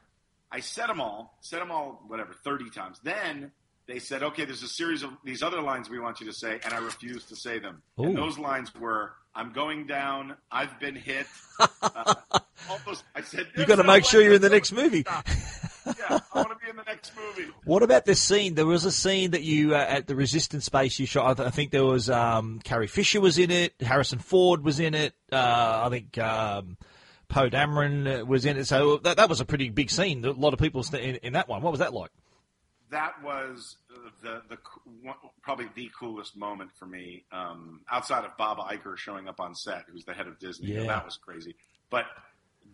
[0.50, 3.00] I said them all, said them all, whatever, thirty times.
[3.02, 3.52] Then
[3.87, 6.59] they said, okay, there's a series of these other lines we want you to say,
[6.64, 7.83] and I refused to say them.
[8.00, 8.04] Ooh.
[8.04, 11.26] And those lines were, I'm going down, I've been hit.
[11.83, 12.14] Uh,
[12.68, 15.05] almost, I said, you got to make sure you're in the next movie.
[15.07, 17.50] yeah, I want to be in the next movie.
[17.64, 18.55] What about this scene?
[18.55, 21.40] There was a scene that you uh, at the Resistance base you shot.
[21.40, 25.14] I think there was um, Carrie Fisher was in it, Harrison Ford was in it.
[25.33, 26.18] Uh, I think.
[26.18, 26.77] Um,
[27.27, 30.24] Poe Dameron was in it, so that, that was a pretty big scene.
[30.24, 31.62] A lot of people in, in that one.
[31.62, 32.11] What was that like?
[32.94, 33.77] that was
[34.22, 34.59] the the
[35.42, 39.85] probably the coolest moment for me um, outside of Bob Iger showing up on set,
[39.90, 40.72] who's the head of Disney.
[40.72, 40.85] Yeah.
[40.85, 41.57] that was crazy.
[41.90, 42.07] But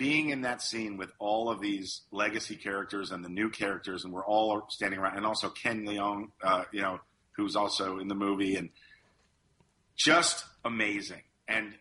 [0.01, 4.15] being in that scene with all of these legacy characters and the new characters, and
[4.15, 6.99] we're all standing around, and also Ken Leung, uh, you know,
[7.37, 8.71] who's also in the movie, and
[9.97, 11.21] just amazing.
[11.47, 11.75] And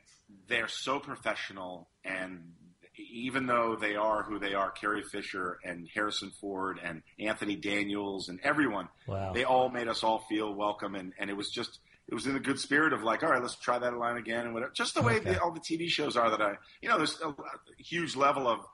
[0.49, 2.51] they're so professional, and
[2.97, 8.27] even though they are who they are, Carrie Fisher and Harrison Ford and Anthony Daniels
[8.27, 9.32] and everyone, wow.
[9.32, 10.95] they all made us all feel welcome.
[10.95, 11.79] And, and it was just,
[12.10, 14.45] it was in a good spirit of like, all right, let's try that line again
[14.45, 14.72] and whatever.
[14.74, 15.34] Just the way okay.
[15.34, 17.36] the, all the TV shows are that I, you know, there's a, a
[17.78, 18.65] huge level of,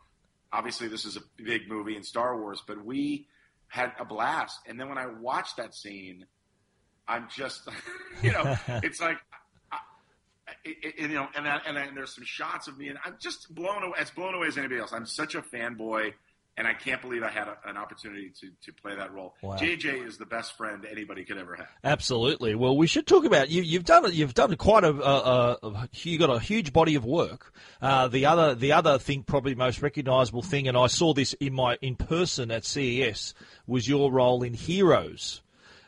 [0.53, 3.27] obviously this is a big movie in Star Wars, but we
[3.67, 4.59] had a blast.
[4.67, 6.25] And then when I watched that scene,
[7.09, 7.67] I'm just,
[8.23, 9.17] you know, it's like
[10.63, 13.53] it, it, you know, and, and, and there's some shots of me, and I'm just
[13.53, 14.93] blown away, as blown away as anybody else.
[14.93, 16.13] I'm such a fanboy,
[16.57, 19.35] and I can't believe I had a, an opportunity to, to play that role.
[19.41, 19.57] Wow.
[19.57, 21.67] JJ is the best friend anybody could ever have.
[21.83, 22.55] Absolutely.
[22.55, 23.61] Well, we should talk about you.
[23.61, 27.53] You've done you've done quite a, a, a you got a huge body of work.
[27.81, 31.53] Uh, the other the other thing, probably most recognisable thing, and I saw this in
[31.53, 33.33] my in person at CES,
[33.67, 35.41] was your role in Heroes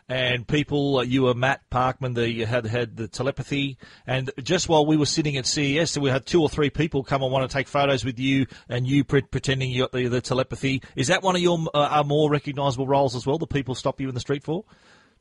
[0.10, 4.86] and people, you were Matt Parkman, the you had had the telepathy, and just while
[4.86, 7.54] we were sitting at CES, we had two or three people come and want to
[7.54, 10.82] take photos with you, and you pre- pretending you got the, the telepathy.
[10.96, 13.38] Is that one of your uh, more recognisable roles as well?
[13.38, 14.64] The people stop you in the street for?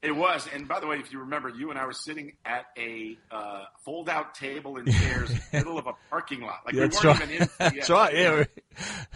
[0.03, 2.67] It was, and by the way, if you remember, you and I were sitting at
[2.79, 6.61] a uh, fold-out table and chairs in the middle of a parking lot.
[6.65, 7.31] Like That's we weren't right.
[7.31, 7.59] even in CES.
[7.59, 8.15] That's right.
[8.15, 8.45] Yeah.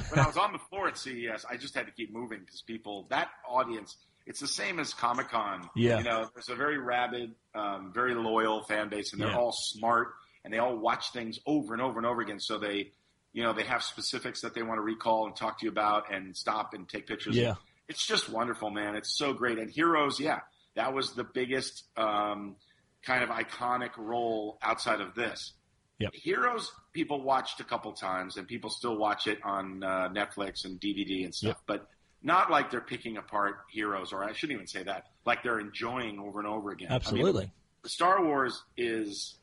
[0.09, 2.63] when I was on the floor at CES, I just had to keep moving because
[2.63, 3.97] people, that audience
[4.31, 5.69] it's the same as Comic Con.
[5.75, 5.99] Yeah.
[5.99, 9.37] You know, there's a very rabid, um, very loyal fan base, and they're yeah.
[9.37, 10.13] all smart
[10.45, 12.39] and they all watch things over and over and over again.
[12.39, 12.93] So they,
[13.33, 16.15] you know, they have specifics that they want to recall and talk to you about
[16.15, 17.37] and stop and take pictures.
[17.37, 17.55] Yeah.
[17.89, 18.95] It's just wonderful, man.
[18.95, 19.59] It's so great.
[19.59, 20.39] And Heroes, yeah,
[20.77, 22.55] that was the biggest um,
[23.03, 25.55] kind of iconic role outside of this.
[25.99, 26.15] Yep.
[26.15, 30.81] Heroes, people watched a couple times, and people still watch it on uh, Netflix and
[30.81, 31.57] DVD and stuff.
[31.57, 31.63] Yep.
[31.67, 31.89] But
[32.23, 35.07] not like they're picking apart heroes, or I shouldn't even say that.
[35.25, 36.89] Like they're enjoying over and over again.
[36.91, 37.45] Absolutely.
[37.45, 37.53] I mean,
[37.87, 39.37] Star Wars is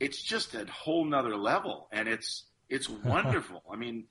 [0.00, 3.62] it's just a whole nother level, and it's it's wonderful.
[3.70, 4.04] I mean,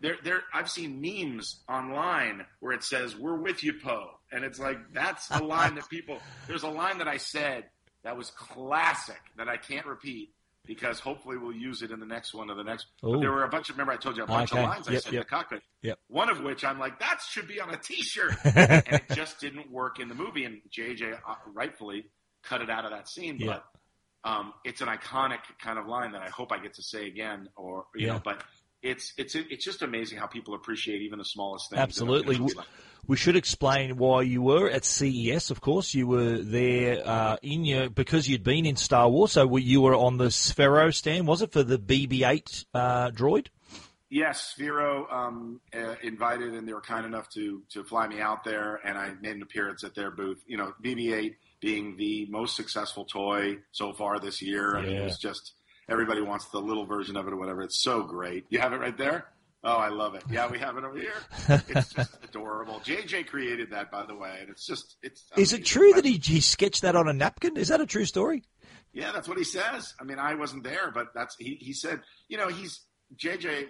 [0.00, 4.58] there there I've seen memes online where it says "We're with you, Poe," and it's
[4.58, 6.18] like that's a line that people.
[6.46, 7.64] There's a line that I said
[8.02, 10.32] that was classic that I can't repeat
[10.66, 12.86] because hopefully we'll use it in the next one or the next.
[13.02, 14.62] There were a bunch of remember I told you a bunch okay.
[14.62, 15.20] of lines I yep, said yep.
[15.20, 15.62] in the cockpit.
[15.82, 15.98] Yep.
[16.08, 19.70] One of which I'm like that should be on a T-shirt, and it just didn't
[19.70, 20.44] work in the movie.
[20.44, 22.06] And JJ uh, rightfully
[22.42, 23.64] cut it out of that scene, but
[24.24, 27.48] um, it's an iconic kind of line that I hope I get to say again.
[27.56, 28.14] Or you yeah.
[28.14, 28.42] know, but
[28.82, 31.80] it's it's it's just amazing how people appreciate even the smallest things.
[31.80, 32.38] Absolutely.
[33.06, 35.50] We, should explain why you were at CES.
[35.50, 39.32] Of course, you were there uh, in your because you'd been in Star Wars.
[39.32, 41.26] So you were on the Sphero stand.
[41.26, 43.48] Was it for the BB-8 uh, droid?
[44.08, 48.44] Yes, Sphero um, uh, invited, and they were kind enough to to fly me out
[48.44, 50.42] there, and I made an appearance at their booth.
[50.46, 54.76] You know, BB-8 being the most successful toy so far this year.
[54.76, 55.54] I mean, it was just
[55.88, 57.62] everybody wants the little version of it or whatever.
[57.62, 58.44] It's so great.
[58.48, 59.26] You have it right there.
[59.66, 60.22] Oh, I love it.
[60.30, 61.12] Yeah, we have it over here.
[61.48, 62.80] It's just adorable.
[62.84, 65.24] JJ created that, by the way, and it's just it's.
[65.36, 67.56] Is it true that he, he sketched that on a napkin?
[67.56, 68.44] Is that a true story?
[68.92, 69.92] Yeah, that's what he says.
[70.00, 71.58] I mean, I wasn't there, but that's he.
[71.60, 72.80] He said, you know, he's
[73.16, 73.66] JJ.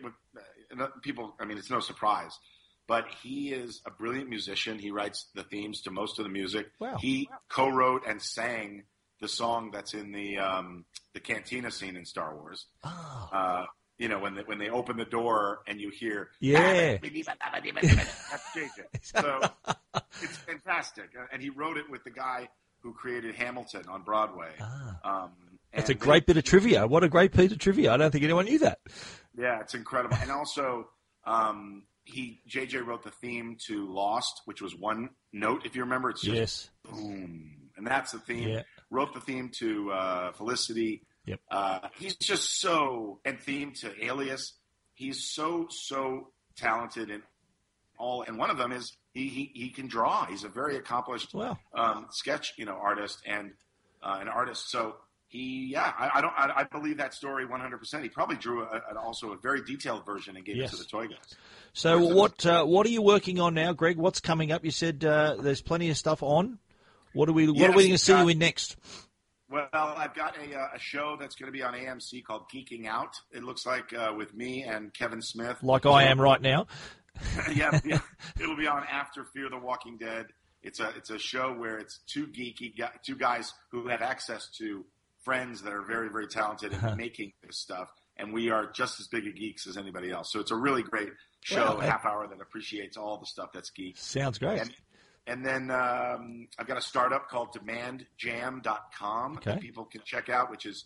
[0.79, 2.39] Uh, people, I mean, it's no surprise,
[2.87, 4.79] but he is a brilliant musician.
[4.79, 6.67] He writes the themes to most of the music.
[6.79, 6.99] Wow.
[7.01, 8.83] He co-wrote and sang
[9.23, 10.85] the song that's in the um,
[11.15, 12.67] the cantina scene in Star Wars.
[12.85, 13.29] Oh.
[13.33, 13.65] Uh,
[13.99, 16.99] you know, when they, when they open the door and you hear Yeah.
[18.31, 18.71] that's JJ.
[19.03, 19.41] So
[20.23, 22.49] it's fantastic, Uh, and he wrote it with the guy
[22.81, 24.51] who created Hamilton on Broadway.
[24.61, 25.25] Ah.
[25.25, 25.31] Um,
[25.75, 26.87] That's a great bit of trivia.
[26.87, 27.93] What a great piece of trivia.
[27.93, 28.79] I don't think anyone knew that.
[29.37, 30.17] Yeah, it's incredible.
[30.21, 30.89] And also,
[31.25, 35.67] um, he JJ wrote the theme to Lost, which was one note.
[35.67, 36.71] If you remember, it's just Yes.
[36.89, 38.49] boom, and that's the theme.
[38.49, 38.63] Yeah.
[38.91, 41.03] Wrote the theme to uh, Felicity.
[41.27, 41.41] Yep.
[41.51, 44.55] Uh, he's just so and theme to Alias.
[44.95, 47.23] He's so so talented and
[47.99, 48.23] all.
[48.23, 50.25] And one of them is he he, he can draw.
[50.27, 51.59] He's a very accomplished Wow.
[51.75, 53.53] um, sketch you know artist and
[54.03, 54.71] uh, an artist.
[54.71, 54.97] So
[55.29, 57.79] he yeah I, I don't I, I believe that story 100.
[57.79, 60.73] percent He probably drew a, a, also a very detailed version and gave Yes.
[60.73, 61.35] it to the toy guys.
[61.73, 63.97] So what uh, what are you working on now, Greg?
[63.99, 64.65] What's coming up?
[64.65, 66.59] You said uh, there's plenty of stuff on.
[67.13, 68.77] What are we what are we going to see you in next?
[69.49, 72.87] Well, I've got a, uh, a show that's going to be on AMC called Geeking
[72.87, 73.15] Out.
[73.33, 75.59] It looks like uh, with me and Kevin Smith.
[75.63, 76.67] Like I am right now.
[77.55, 78.01] yeah, yeah,
[78.41, 80.27] it'll be on after Fear the Walking Dead.
[80.63, 82.73] It's a it's a show where it's two geeky
[83.05, 84.85] two guys who have access to
[85.25, 87.89] friends that are very very talented in making this stuff,
[88.19, 90.31] and we are just as big a geeks as anybody else.
[90.33, 91.09] So it's a really great
[91.41, 91.81] show, Wow.
[91.81, 93.97] half hour that appreciates all the stuff that's geek.
[93.97, 94.61] Sounds great.
[94.61, 94.75] And,
[95.27, 99.51] and then um, I've got a startup called DemandJam.com Okay.
[99.53, 100.85] that people can check out, which is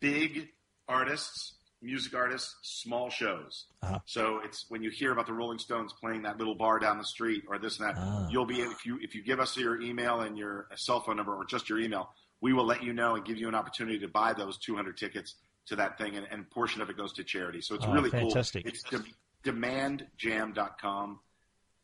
[0.00, 0.48] big
[0.88, 3.66] artists, music artists, small shows.
[3.82, 3.98] Uh-huh.
[4.06, 7.04] So it's when you hear about the Rolling Stones playing that little bar down the
[7.04, 8.28] street or this and that, Ah.
[8.30, 11.34] you'll be if you if you give us your email and your cell phone number
[11.34, 12.10] or just your email,
[12.40, 15.34] we will let you know and give you an opportunity to buy those 200 tickets
[15.66, 17.62] to that thing, and, and a portion of it goes to charity.
[17.62, 18.64] So it's Oh, really fantastic.
[18.64, 18.72] cool.
[18.72, 21.20] It's de- demandjam.com.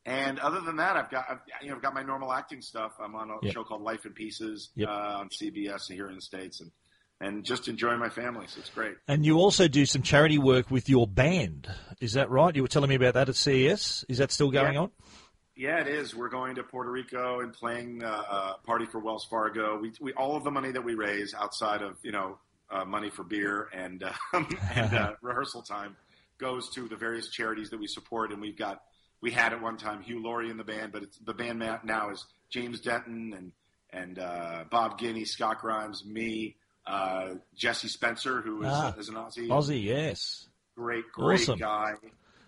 [0.07, 2.93] And other than that, I've got I've, you know I've got my normal acting stuff.
[3.01, 3.53] I'm on a Yep.
[3.53, 4.89] show called Life in Pieces Yep.
[4.89, 6.71] uh, on CBS here in the states, and
[7.23, 8.47] and just enjoying my family.
[8.49, 8.97] So it's great.
[9.07, 11.69] And you also do some charity work with your band.
[12.01, 12.55] Is that right?
[12.57, 14.07] You were telling me about that at CES.
[14.09, 14.81] Is that still going Yeah.
[14.81, 14.91] on?
[15.55, 16.15] Yeah, it is.
[16.15, 19.79] We're going to Puerto Rico and playing uh, uh, party for Wells Fargo.
[19.79, 22.39] We, we all of the money that we raise outside of you know
[22.71, 24.13] uh, money for beer and uh,
[24.75, 25.97] and uh, rehearsal time
[26.39, 28.33] goes to the various charities that we support.
[28.33, 28.81] And we've got
[29.21, 32.11] we had at one time Hugh Laurie in the band, but it's, the band now
[32.11, 33.53] is James Denton and
[33.93, 36.55] and uh, Bob Guenther, Scott Grimes, me,
[36.87, 38.95] uh, Jesse Spencer, who is, Ah.
[38.97, 40.47] is an Aussie, Aussie, yes.
[40.77, 41.59] great great Awesome.
[41.59, 41.95] guy.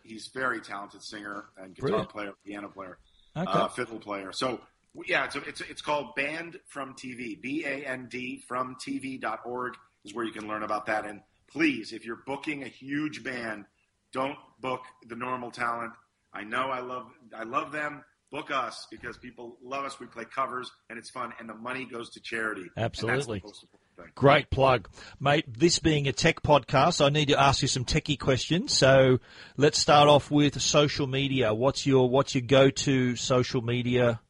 [0.04, 2.08] He's very talented singer and guitar Brilliant.
[2.10, 2.98] player, piano player
[3.36, 3.50] Okay.
[3.50, 4.32] uh, fiddle player.
[4.32, 4.60] So
[5.06, 7.40] yeah, it's it's it's called Band from TV.
[7.40, 11.04] B A N D from TV.org is where you can learn about that.
[11.06, 13.64] And please, if you're booking a huge band,
[14.12, 15.92] don't book the normal talent.
[16.32, 18.04] I know I love I love them.
[18.30, 20.00] Book us because people love us.
[20.00, 22.62] We play covers and it's fun, and the money goes to charity.
[22.62, 23.42] And that's the Absolutely.
[23.44, 24.12] most important thing.
[24.14, 24.88] Great plug.
[25.20, 28.72] Mate, this being a tech podcast, I need to ask you some techie questions.
[28.72, 29.18] So
[29.58, 31.52] let's start off with social media.
[31.52, 34.20] What's your what's your go to social media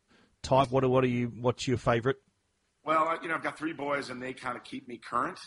[0.42, 0.72] type?
[0.72, 2.16] What are what are you what's your favorite?
[2.84, 5.38] Well, you know, I've got three boys, and they kind of keep me current,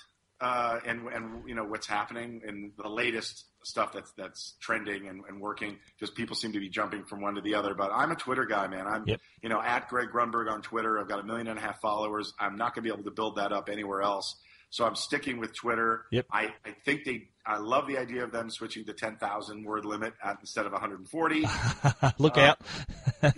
[0.41, 5.21] uh, and and you know what's happening and the latest stuff that's that's trending and,
[5.27, 7.73] and working Just people seem to be jumping from one to the other.
[7.73, 8.85] But I'm a Twitter guy, man.
[8.87, 9.21] I'm Yep.
[9.41, 10.99] you know at Greg Grunberg on Twitter.
[10.99, 12.33] I've got a million and a half followers.
[12.39, 14.35] I'm not going to be able to build that up anywhere else.
[14.71, 16.05] So I'm sticking with Twitter.
[16.11, 16.25] Yep.
[16.31, 17.29] I, I think they.
[17.47, 21.41] I love the idea of them switching the 10,000 word limit at, instead of 140
[22.17, 22.59] Look Uh, out.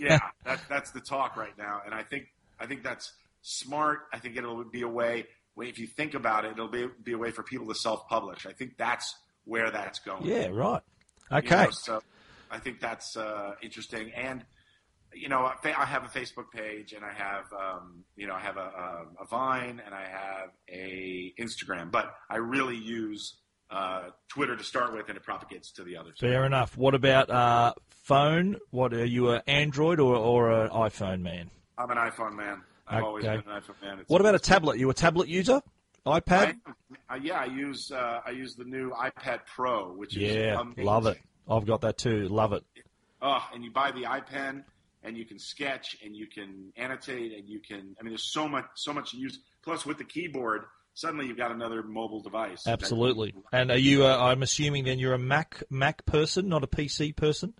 [0.00, 2.24] yeah, that, that's the talk right now, and I think
[2.58, 4.00] I think that's smart.
[4.12, 5.26] I think it'll be a way.
[5.60, 8.46] If you think about it, it'll be be a way for people to self-publish.
[8.46, 10.24] I think that's where that's going.
[10.26, 10.82] yeah, right.
[11.30, 11.64] You Okay.
[11.64, 12.02] know, so
[12.50, 14.44] I think that's uh, interesting, and
[15.12, 18.40] you know, I I have a Facebook page, and I have um, you know, I
[18.40, 23.36] have a, a, a Vine, and I have a Instagram, but I really use
[23.70, 26.16] uh, Twitter to start with, and it propagates to the others.
[26.20, 26.76] Fair enough.
[26.76, 28.56] What about uh, phone?
[28.70, 31.50] What are you, an Android or or an iPhone man?
[31.76, 32.62] I'm an iPhone man.
[32.88, 33.92] I've always been an iPhone man.
[33.94, 34.78] It's- What about a tablet?
[34.78, 35.60] You a tablet user?
[36.06, 36.56] iPad?
[37.10, 40.60] I, uh, yeah, I use uh, I use the new iPad Pro, which is Yeah,
[40.60, 40.84] amazing.
[40.84, 41.18] love it.
[41.48, 42.28] I've got that too.
[42.28, 42.64] Love it.
[43.20, 44.64] Oh, and you buy the iPen,
[45.02, 47.94] and you can sketch, and you can annotate, and you can.
[47.98, 49.38] I mean, there's so much so much to use.
[49.62, 50.62] Plus, with the keyboard,
[50.94, 52.66] suddenly you've got another mobile device.
[52.66, 53.34] Absolutely.
[53.52, 54.06] And are you?
[54.06, 57.52] Uh, I'm assuming then you're a Mac Mac person, not a PC person.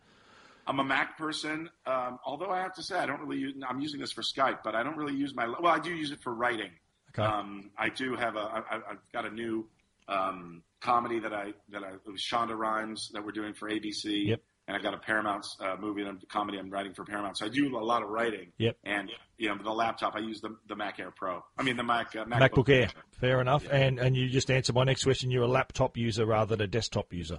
[0.68, 3.54] I'm a Mac person, um, although I have to say I don't really use.
[3.66, 5.46] I'm using this for Skype, but I don't really use my.
[5.48, 6.70] Well, I do use it for writing.
[7.10, 7.26] Okay.
[7.26, 8.40] Um, I do have a.
[8.40, 9.66] I, I've got a new
[10.08, 14.26] um, comedy that I that I it was Shonda Rhimes that we're doing for ABC.
[14.26, 14.40] Yep.
[14.66, 17.38] And I've got a Paramount uh, movie and a comedy I'm writing for Paramount.
[17.38, 18.52] So I do a lot of writing.
[18.58, 18.76] Yep.
[18.84, 21.42] And you know, the laptop I use the the Mac Air Pro.
[21.56, 22.90] I mean the Mac uh, MacBook, MacBook Air.
[23.12, 23.66] Fair enough.
[23.70, 25.30] And and you just answered my next question.
[25.30, 27.38] You're a laptop user rather than a desktop user.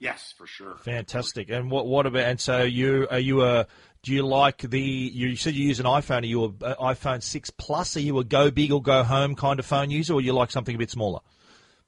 [0.00, 0.76] Yes, for sure.
[0.78, 1.50] Fantastic.
[1.50, 2.22] And what what about?
[2.22, 3.66] And so you are you a?
[4.02, 4.80] Do you like the?
[4.80, 6.22] You said you use an iPhone.
[6.22, 7.98] Are you a, iPhone six plus?
[7.98, 10.50] Are you a go big or go home kind of phone user, or you like
[10.50, 11.20] something a bit smaller?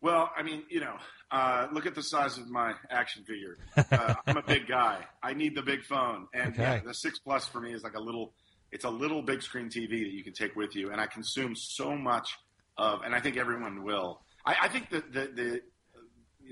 [0.02, 0.96] Well, I mean, you know,
[1.30, 3.56] uh, look at the size of my action figure.
[3.90, 4.98] Uh, I'm a big guy.
[5.22, 8.00] I need the big phone, and yeah, the six plus for me is like a
[8.00, 8.34] little.
[8.70, 11.54] It's a little big screen TV that you can take with you, and I consume
[11.56, 12.36] so much
[12.76, 14.20] of, and I think everyone will.
[14.44, 15.60] I, I think that the, the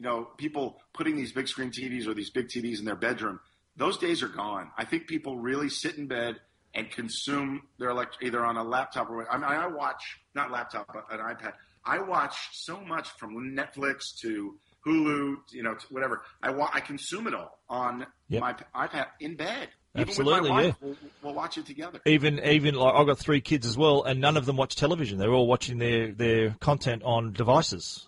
[0.01, 3.39] you know people putting these big screen TVs or these big TVs in their bedroom,
[3.77, 4.71] those days are gone.
[4.79, 6.37] I think people really sit in bed
[6.75, 10.03] and consume their elect- either on a laptop or I mean, I watch
[10.35, 11.53] not laptop but an iPad.
[11.85, 14.55] I watch so much from Netflix to
[14.87, 16.23] Hulu, you know, to whatever.
[16.43, 18.41] I wa- I consume it all on Yep.
[18.41, 19.69] my iPad in bed.
[19.95, 20.73] Absolutely, Even with my yeah.
[20.81, 22.01] we'll, we'll watch it together.
[22.07, 25.19] Even even like I've got three kids as well, and none of them watch television.
[25.19, 28.07] They're all watching their their content on devices.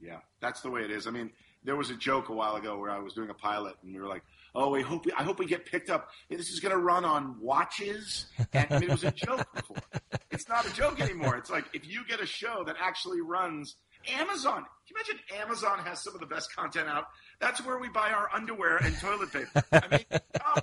[0.00, 1.06] Yeah, that's the way it is.
[1.06, 1.30] I mean,
[1.64, 4.00] there was a joke a while ago where I was doing a pilot, and we
[4.00, 4.22] were like,
[4.54, 6.08] "Oh, we hope we, I hope we get picked up.
[6.30, 9.76] This is going to run on watches." And I mean, it was a joke before.
[10.30, 11.36] It's not a joke anymore.
[11.36, 13.74] It's like if you get a show that actually runs
[14.08, 14.58] Amazon.
[14.58, 17.06] Can you imagine Amazon has some of the best content out?
[17.40, 19.64] That's where we buy our underwear and toilet paper.
[19.72, 20.62] I mean, come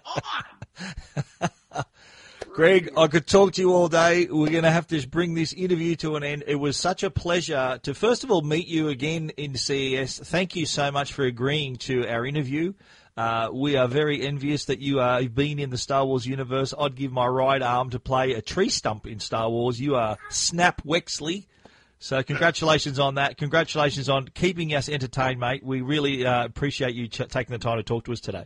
[1.42, 1.50] on.
[2.56, 4.28] Greg, I could talk to you all day.
[4.32, 6.46] We're going to have to bring this interview to an end.
[6.48, 10.20] It was such a pleasure to, first of all, meet you again in CES.
[10.20, 12.72] Thank you so much for agreeing to our interview.
[13.18, 16.74] Uh, we are very envious that you are, you've been in the Star Wars universe.
[16.80, 19.78] I'd give my right arm to play a tree stump in Star Wars.
[19.78, 21.48] You are Snap Wexley.
[22.00, 23.36] So congratulations on that.
[23.36, 25.62] Congratulations on keeping us entertained, mate.
[25.62, 28.46] We really uh, appreciate you ch- taking the time to talk to us today.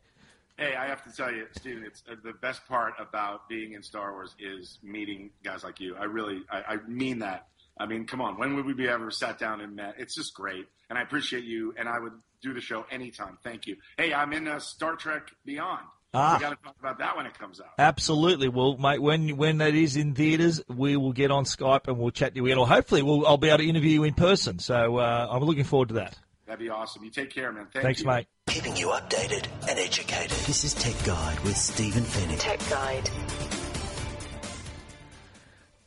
[0.59, 3.81] Hey, I have to tell you, Steven, it's uh, the best part about being in
[3.81, 5.95] Star Wars is meeting guys like you.
[5.95, 7.47] I really, I, I mean that.
[7.79, 9.95] I mean, come on, when would we be ever sat down and met?
[9.97, 13.37] It's just great, and I appreciate you, and I would do the show anytime.
[13.41, 13.77] Thank you.
[13.97, 15.85] Hey, I'm in uh, Star Trek Beyond.
[16.13, 16.35] Ah.
[16.35, 17.69] We got to talk about that when it comes out.
[17.77, 18.49] Absolutely.
[18.49, 22.11] Well, mate, when when that is in theatres, we will get on Skype and we'll
[22.11, 22.57] chat to you again.
[22.57, 24.59] Or hopefully, we'll, I'll be able to interview you in person.
[24.59, 26.17] So uh, I'm looking forward to that.
[26.49, 27.03] That'd be awesome.
[27.03, 27.67] You take care, man.
[27.71, 28.07] Thank Thanks, you.
[28.07, 28.25] mate.
[28.47, 30.31] Keeping you updated and educated.
[30.47, 32.39] This is Tech Guide with Stephen Fenech.
[32.39, 33.07] Tech Guide.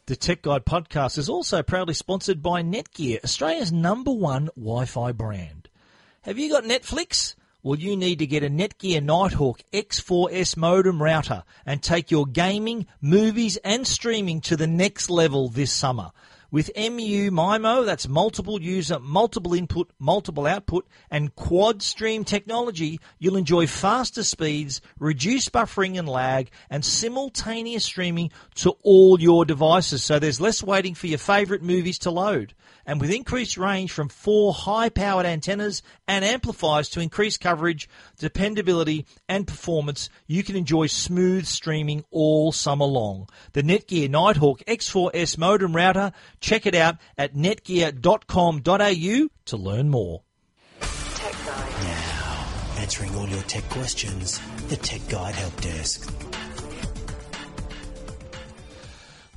[0.07, 5.69] The Tech Guide podcast is also proudly sponsored by Netgear, Australia's number one Wi-Fi brand.
[6.21, 7.35] Have you got Netflix?
[7.65, 12.87] Well, you need to get a Netgear Nighthawk X4S modem router and take your gaming,
[13.01, 16.13] movies, and streaming to the next level this summer.
[16.53, 23.39] With MU MIMO, that's multiple user, multiple input, multiple output, and quad stream technology, you'll
[23.39, 30.05] enjoy faster speeds, reduced buffering and lag, and simultaneous streaming to all your devices.
[30.05, 32.53] So there's less waiting for your favorite movies to load.
[32.87, 39.07] And with increased range from four high powered antennas and amplifiers to increase coverage, dependability,
[39.29, 43.29] and performance, you can enjoy smooth streaming all summer long.
[43.53, 50.23] The Netgear Nighthawk X4S modem router, check it out at netgear.com.au to learn more.
[50.81, 51.83] Tech Guide.
[51.83, 52.47] Now,
[52.79, 56.32] answering all your tech questions, the Tech Guide Help Desk.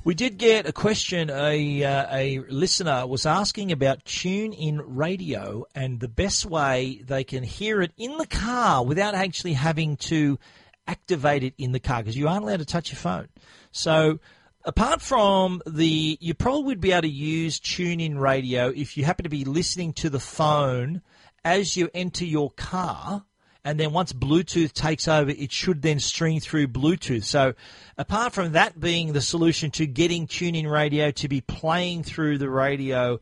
[0.06, 1.30] We did get a question.
[1.30, 7.42] A uh, a listener was asking about TuneIn radio and the best way they can
[7.42, 10.38] hear it in the car without actually having to
[10.86, 13.26] activate it in the car because you aren't allowed to touch your phone.
[13.72, 14.20] So.
[14.64, 19.22] Apart from the, you probably would be able to use TuneIn radio if you happen
[19.22, 21.02] to be listening to the phone
[21.44, 23.24] as you enter your car
[23.66, 27.24] and then once Bluetooth takes over, it should then stream through Bluetooth.
[27.24, 27.54] So,
[27.98, 32.48] apart from that being the solution to getting TuneIn radio to be playing through the
[32.48, 33.18] radio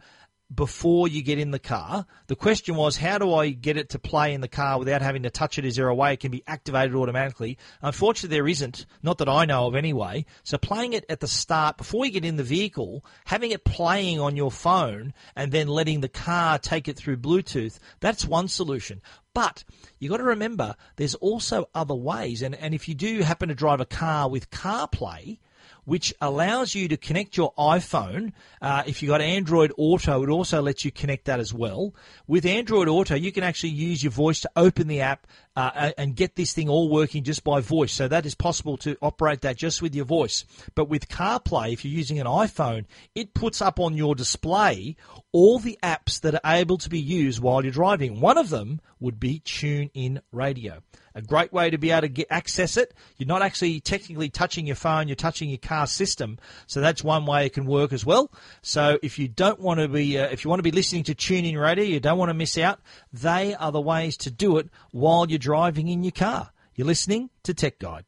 [0.53, 2.07] before you get in the car.
[2.26, 5.22] The question was, how do I get it to play in the car without having
[5.22, 5.64] to touch it?
[5.64, 7.59] Is there a way it can be activated automatically?
[7.82, 8.86] Unfortunately, there isn't.
[9.03, 10.26] Not that I know of anyway.
[10.42, 14.20] So playing it at the start, before you get in the vehicle, having it playing
[14.20, 19.01] on your phone and then letting the car take it through Bluetooth, that's one solution.
[19.32, 19.64] But
[19.99, 22.42] you've got to remember, there's also other ways.
[22.42, 25.38] And, and if you do happen to drive a car with CarPlay,
[25.85, 28.32] which allows you to connect your iPhone.
[28.61, 31.95] Uh, if you've got Android Auto, it also lets you connect that as well.
[32.26, 35.26] With Android Auto, you can actually use your voice to open the app
[35.57, 37.92] uh, and get this thing all working just by voice.
[37.92, 40.44] So that is possible to operate that just with your voice.
[40.74, 44.96] But with CarPlay, if you're using an iPhone, it puts up on your display
[45.32, 48.20] all the apps that are able to be used while you're driving.
[48.20, 50.82] One of them would be TuneIn Radio
[51.14, 52.92] a great way to be able to get access it.
[53.16, 56.38] You're not actually technically touching your phone, you're touching your car system.
[56.66, 58.32] So that's one way it can work as well.
[58.62, 61.14] So if you don't want to be, uh, if you want to be listening to
[61.14, 62.80] TuneIn Radio, you don't want to miss out,
[63.12, 66.51] they are the ways to do it while you're driving in your car.
[66.74, 68.07] You're listening to Tech Guide.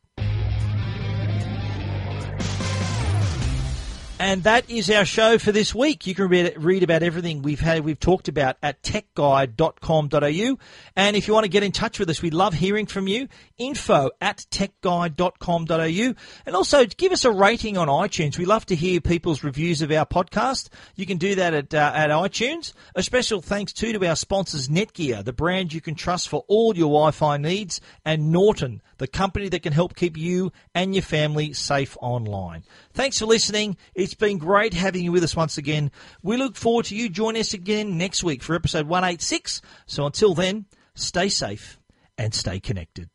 [4.18, 6.06] And that is our show for this week.
[6.06, 10.58] You can read, about everything we've had, we've talked about at techguide.com.au.
[10.96, 13.28] And if you want to get in touch with us, we love hearing from you.
[13.58, 16.14] Info at techguide.com.au.
[16.46, 18.38] And also give us a rating on iTunes.
[18.38, 20.70] We love to hear people's reviews of our podcast.
[20.94, 22.72] You can do that at, uh, at iTunes.
[22.94, 26.74] A special thanks too to our sponsors, Netgear, the brand you can trust for all
[26.74, 31.52] your Wi-Fi needs, and Norton, the company that can help keep you and your family
[31.52, 32.62] safe online.
[32.94, 33.76] Thanks for listening.
[34.07, 35.90] It's been great having you with us once again.
[36.22, 39.61] We look forward to you joining us again next week for episode 186.
[39.86, 41.80] So until then, stay safe
[42.16, 43.11] and stay connected.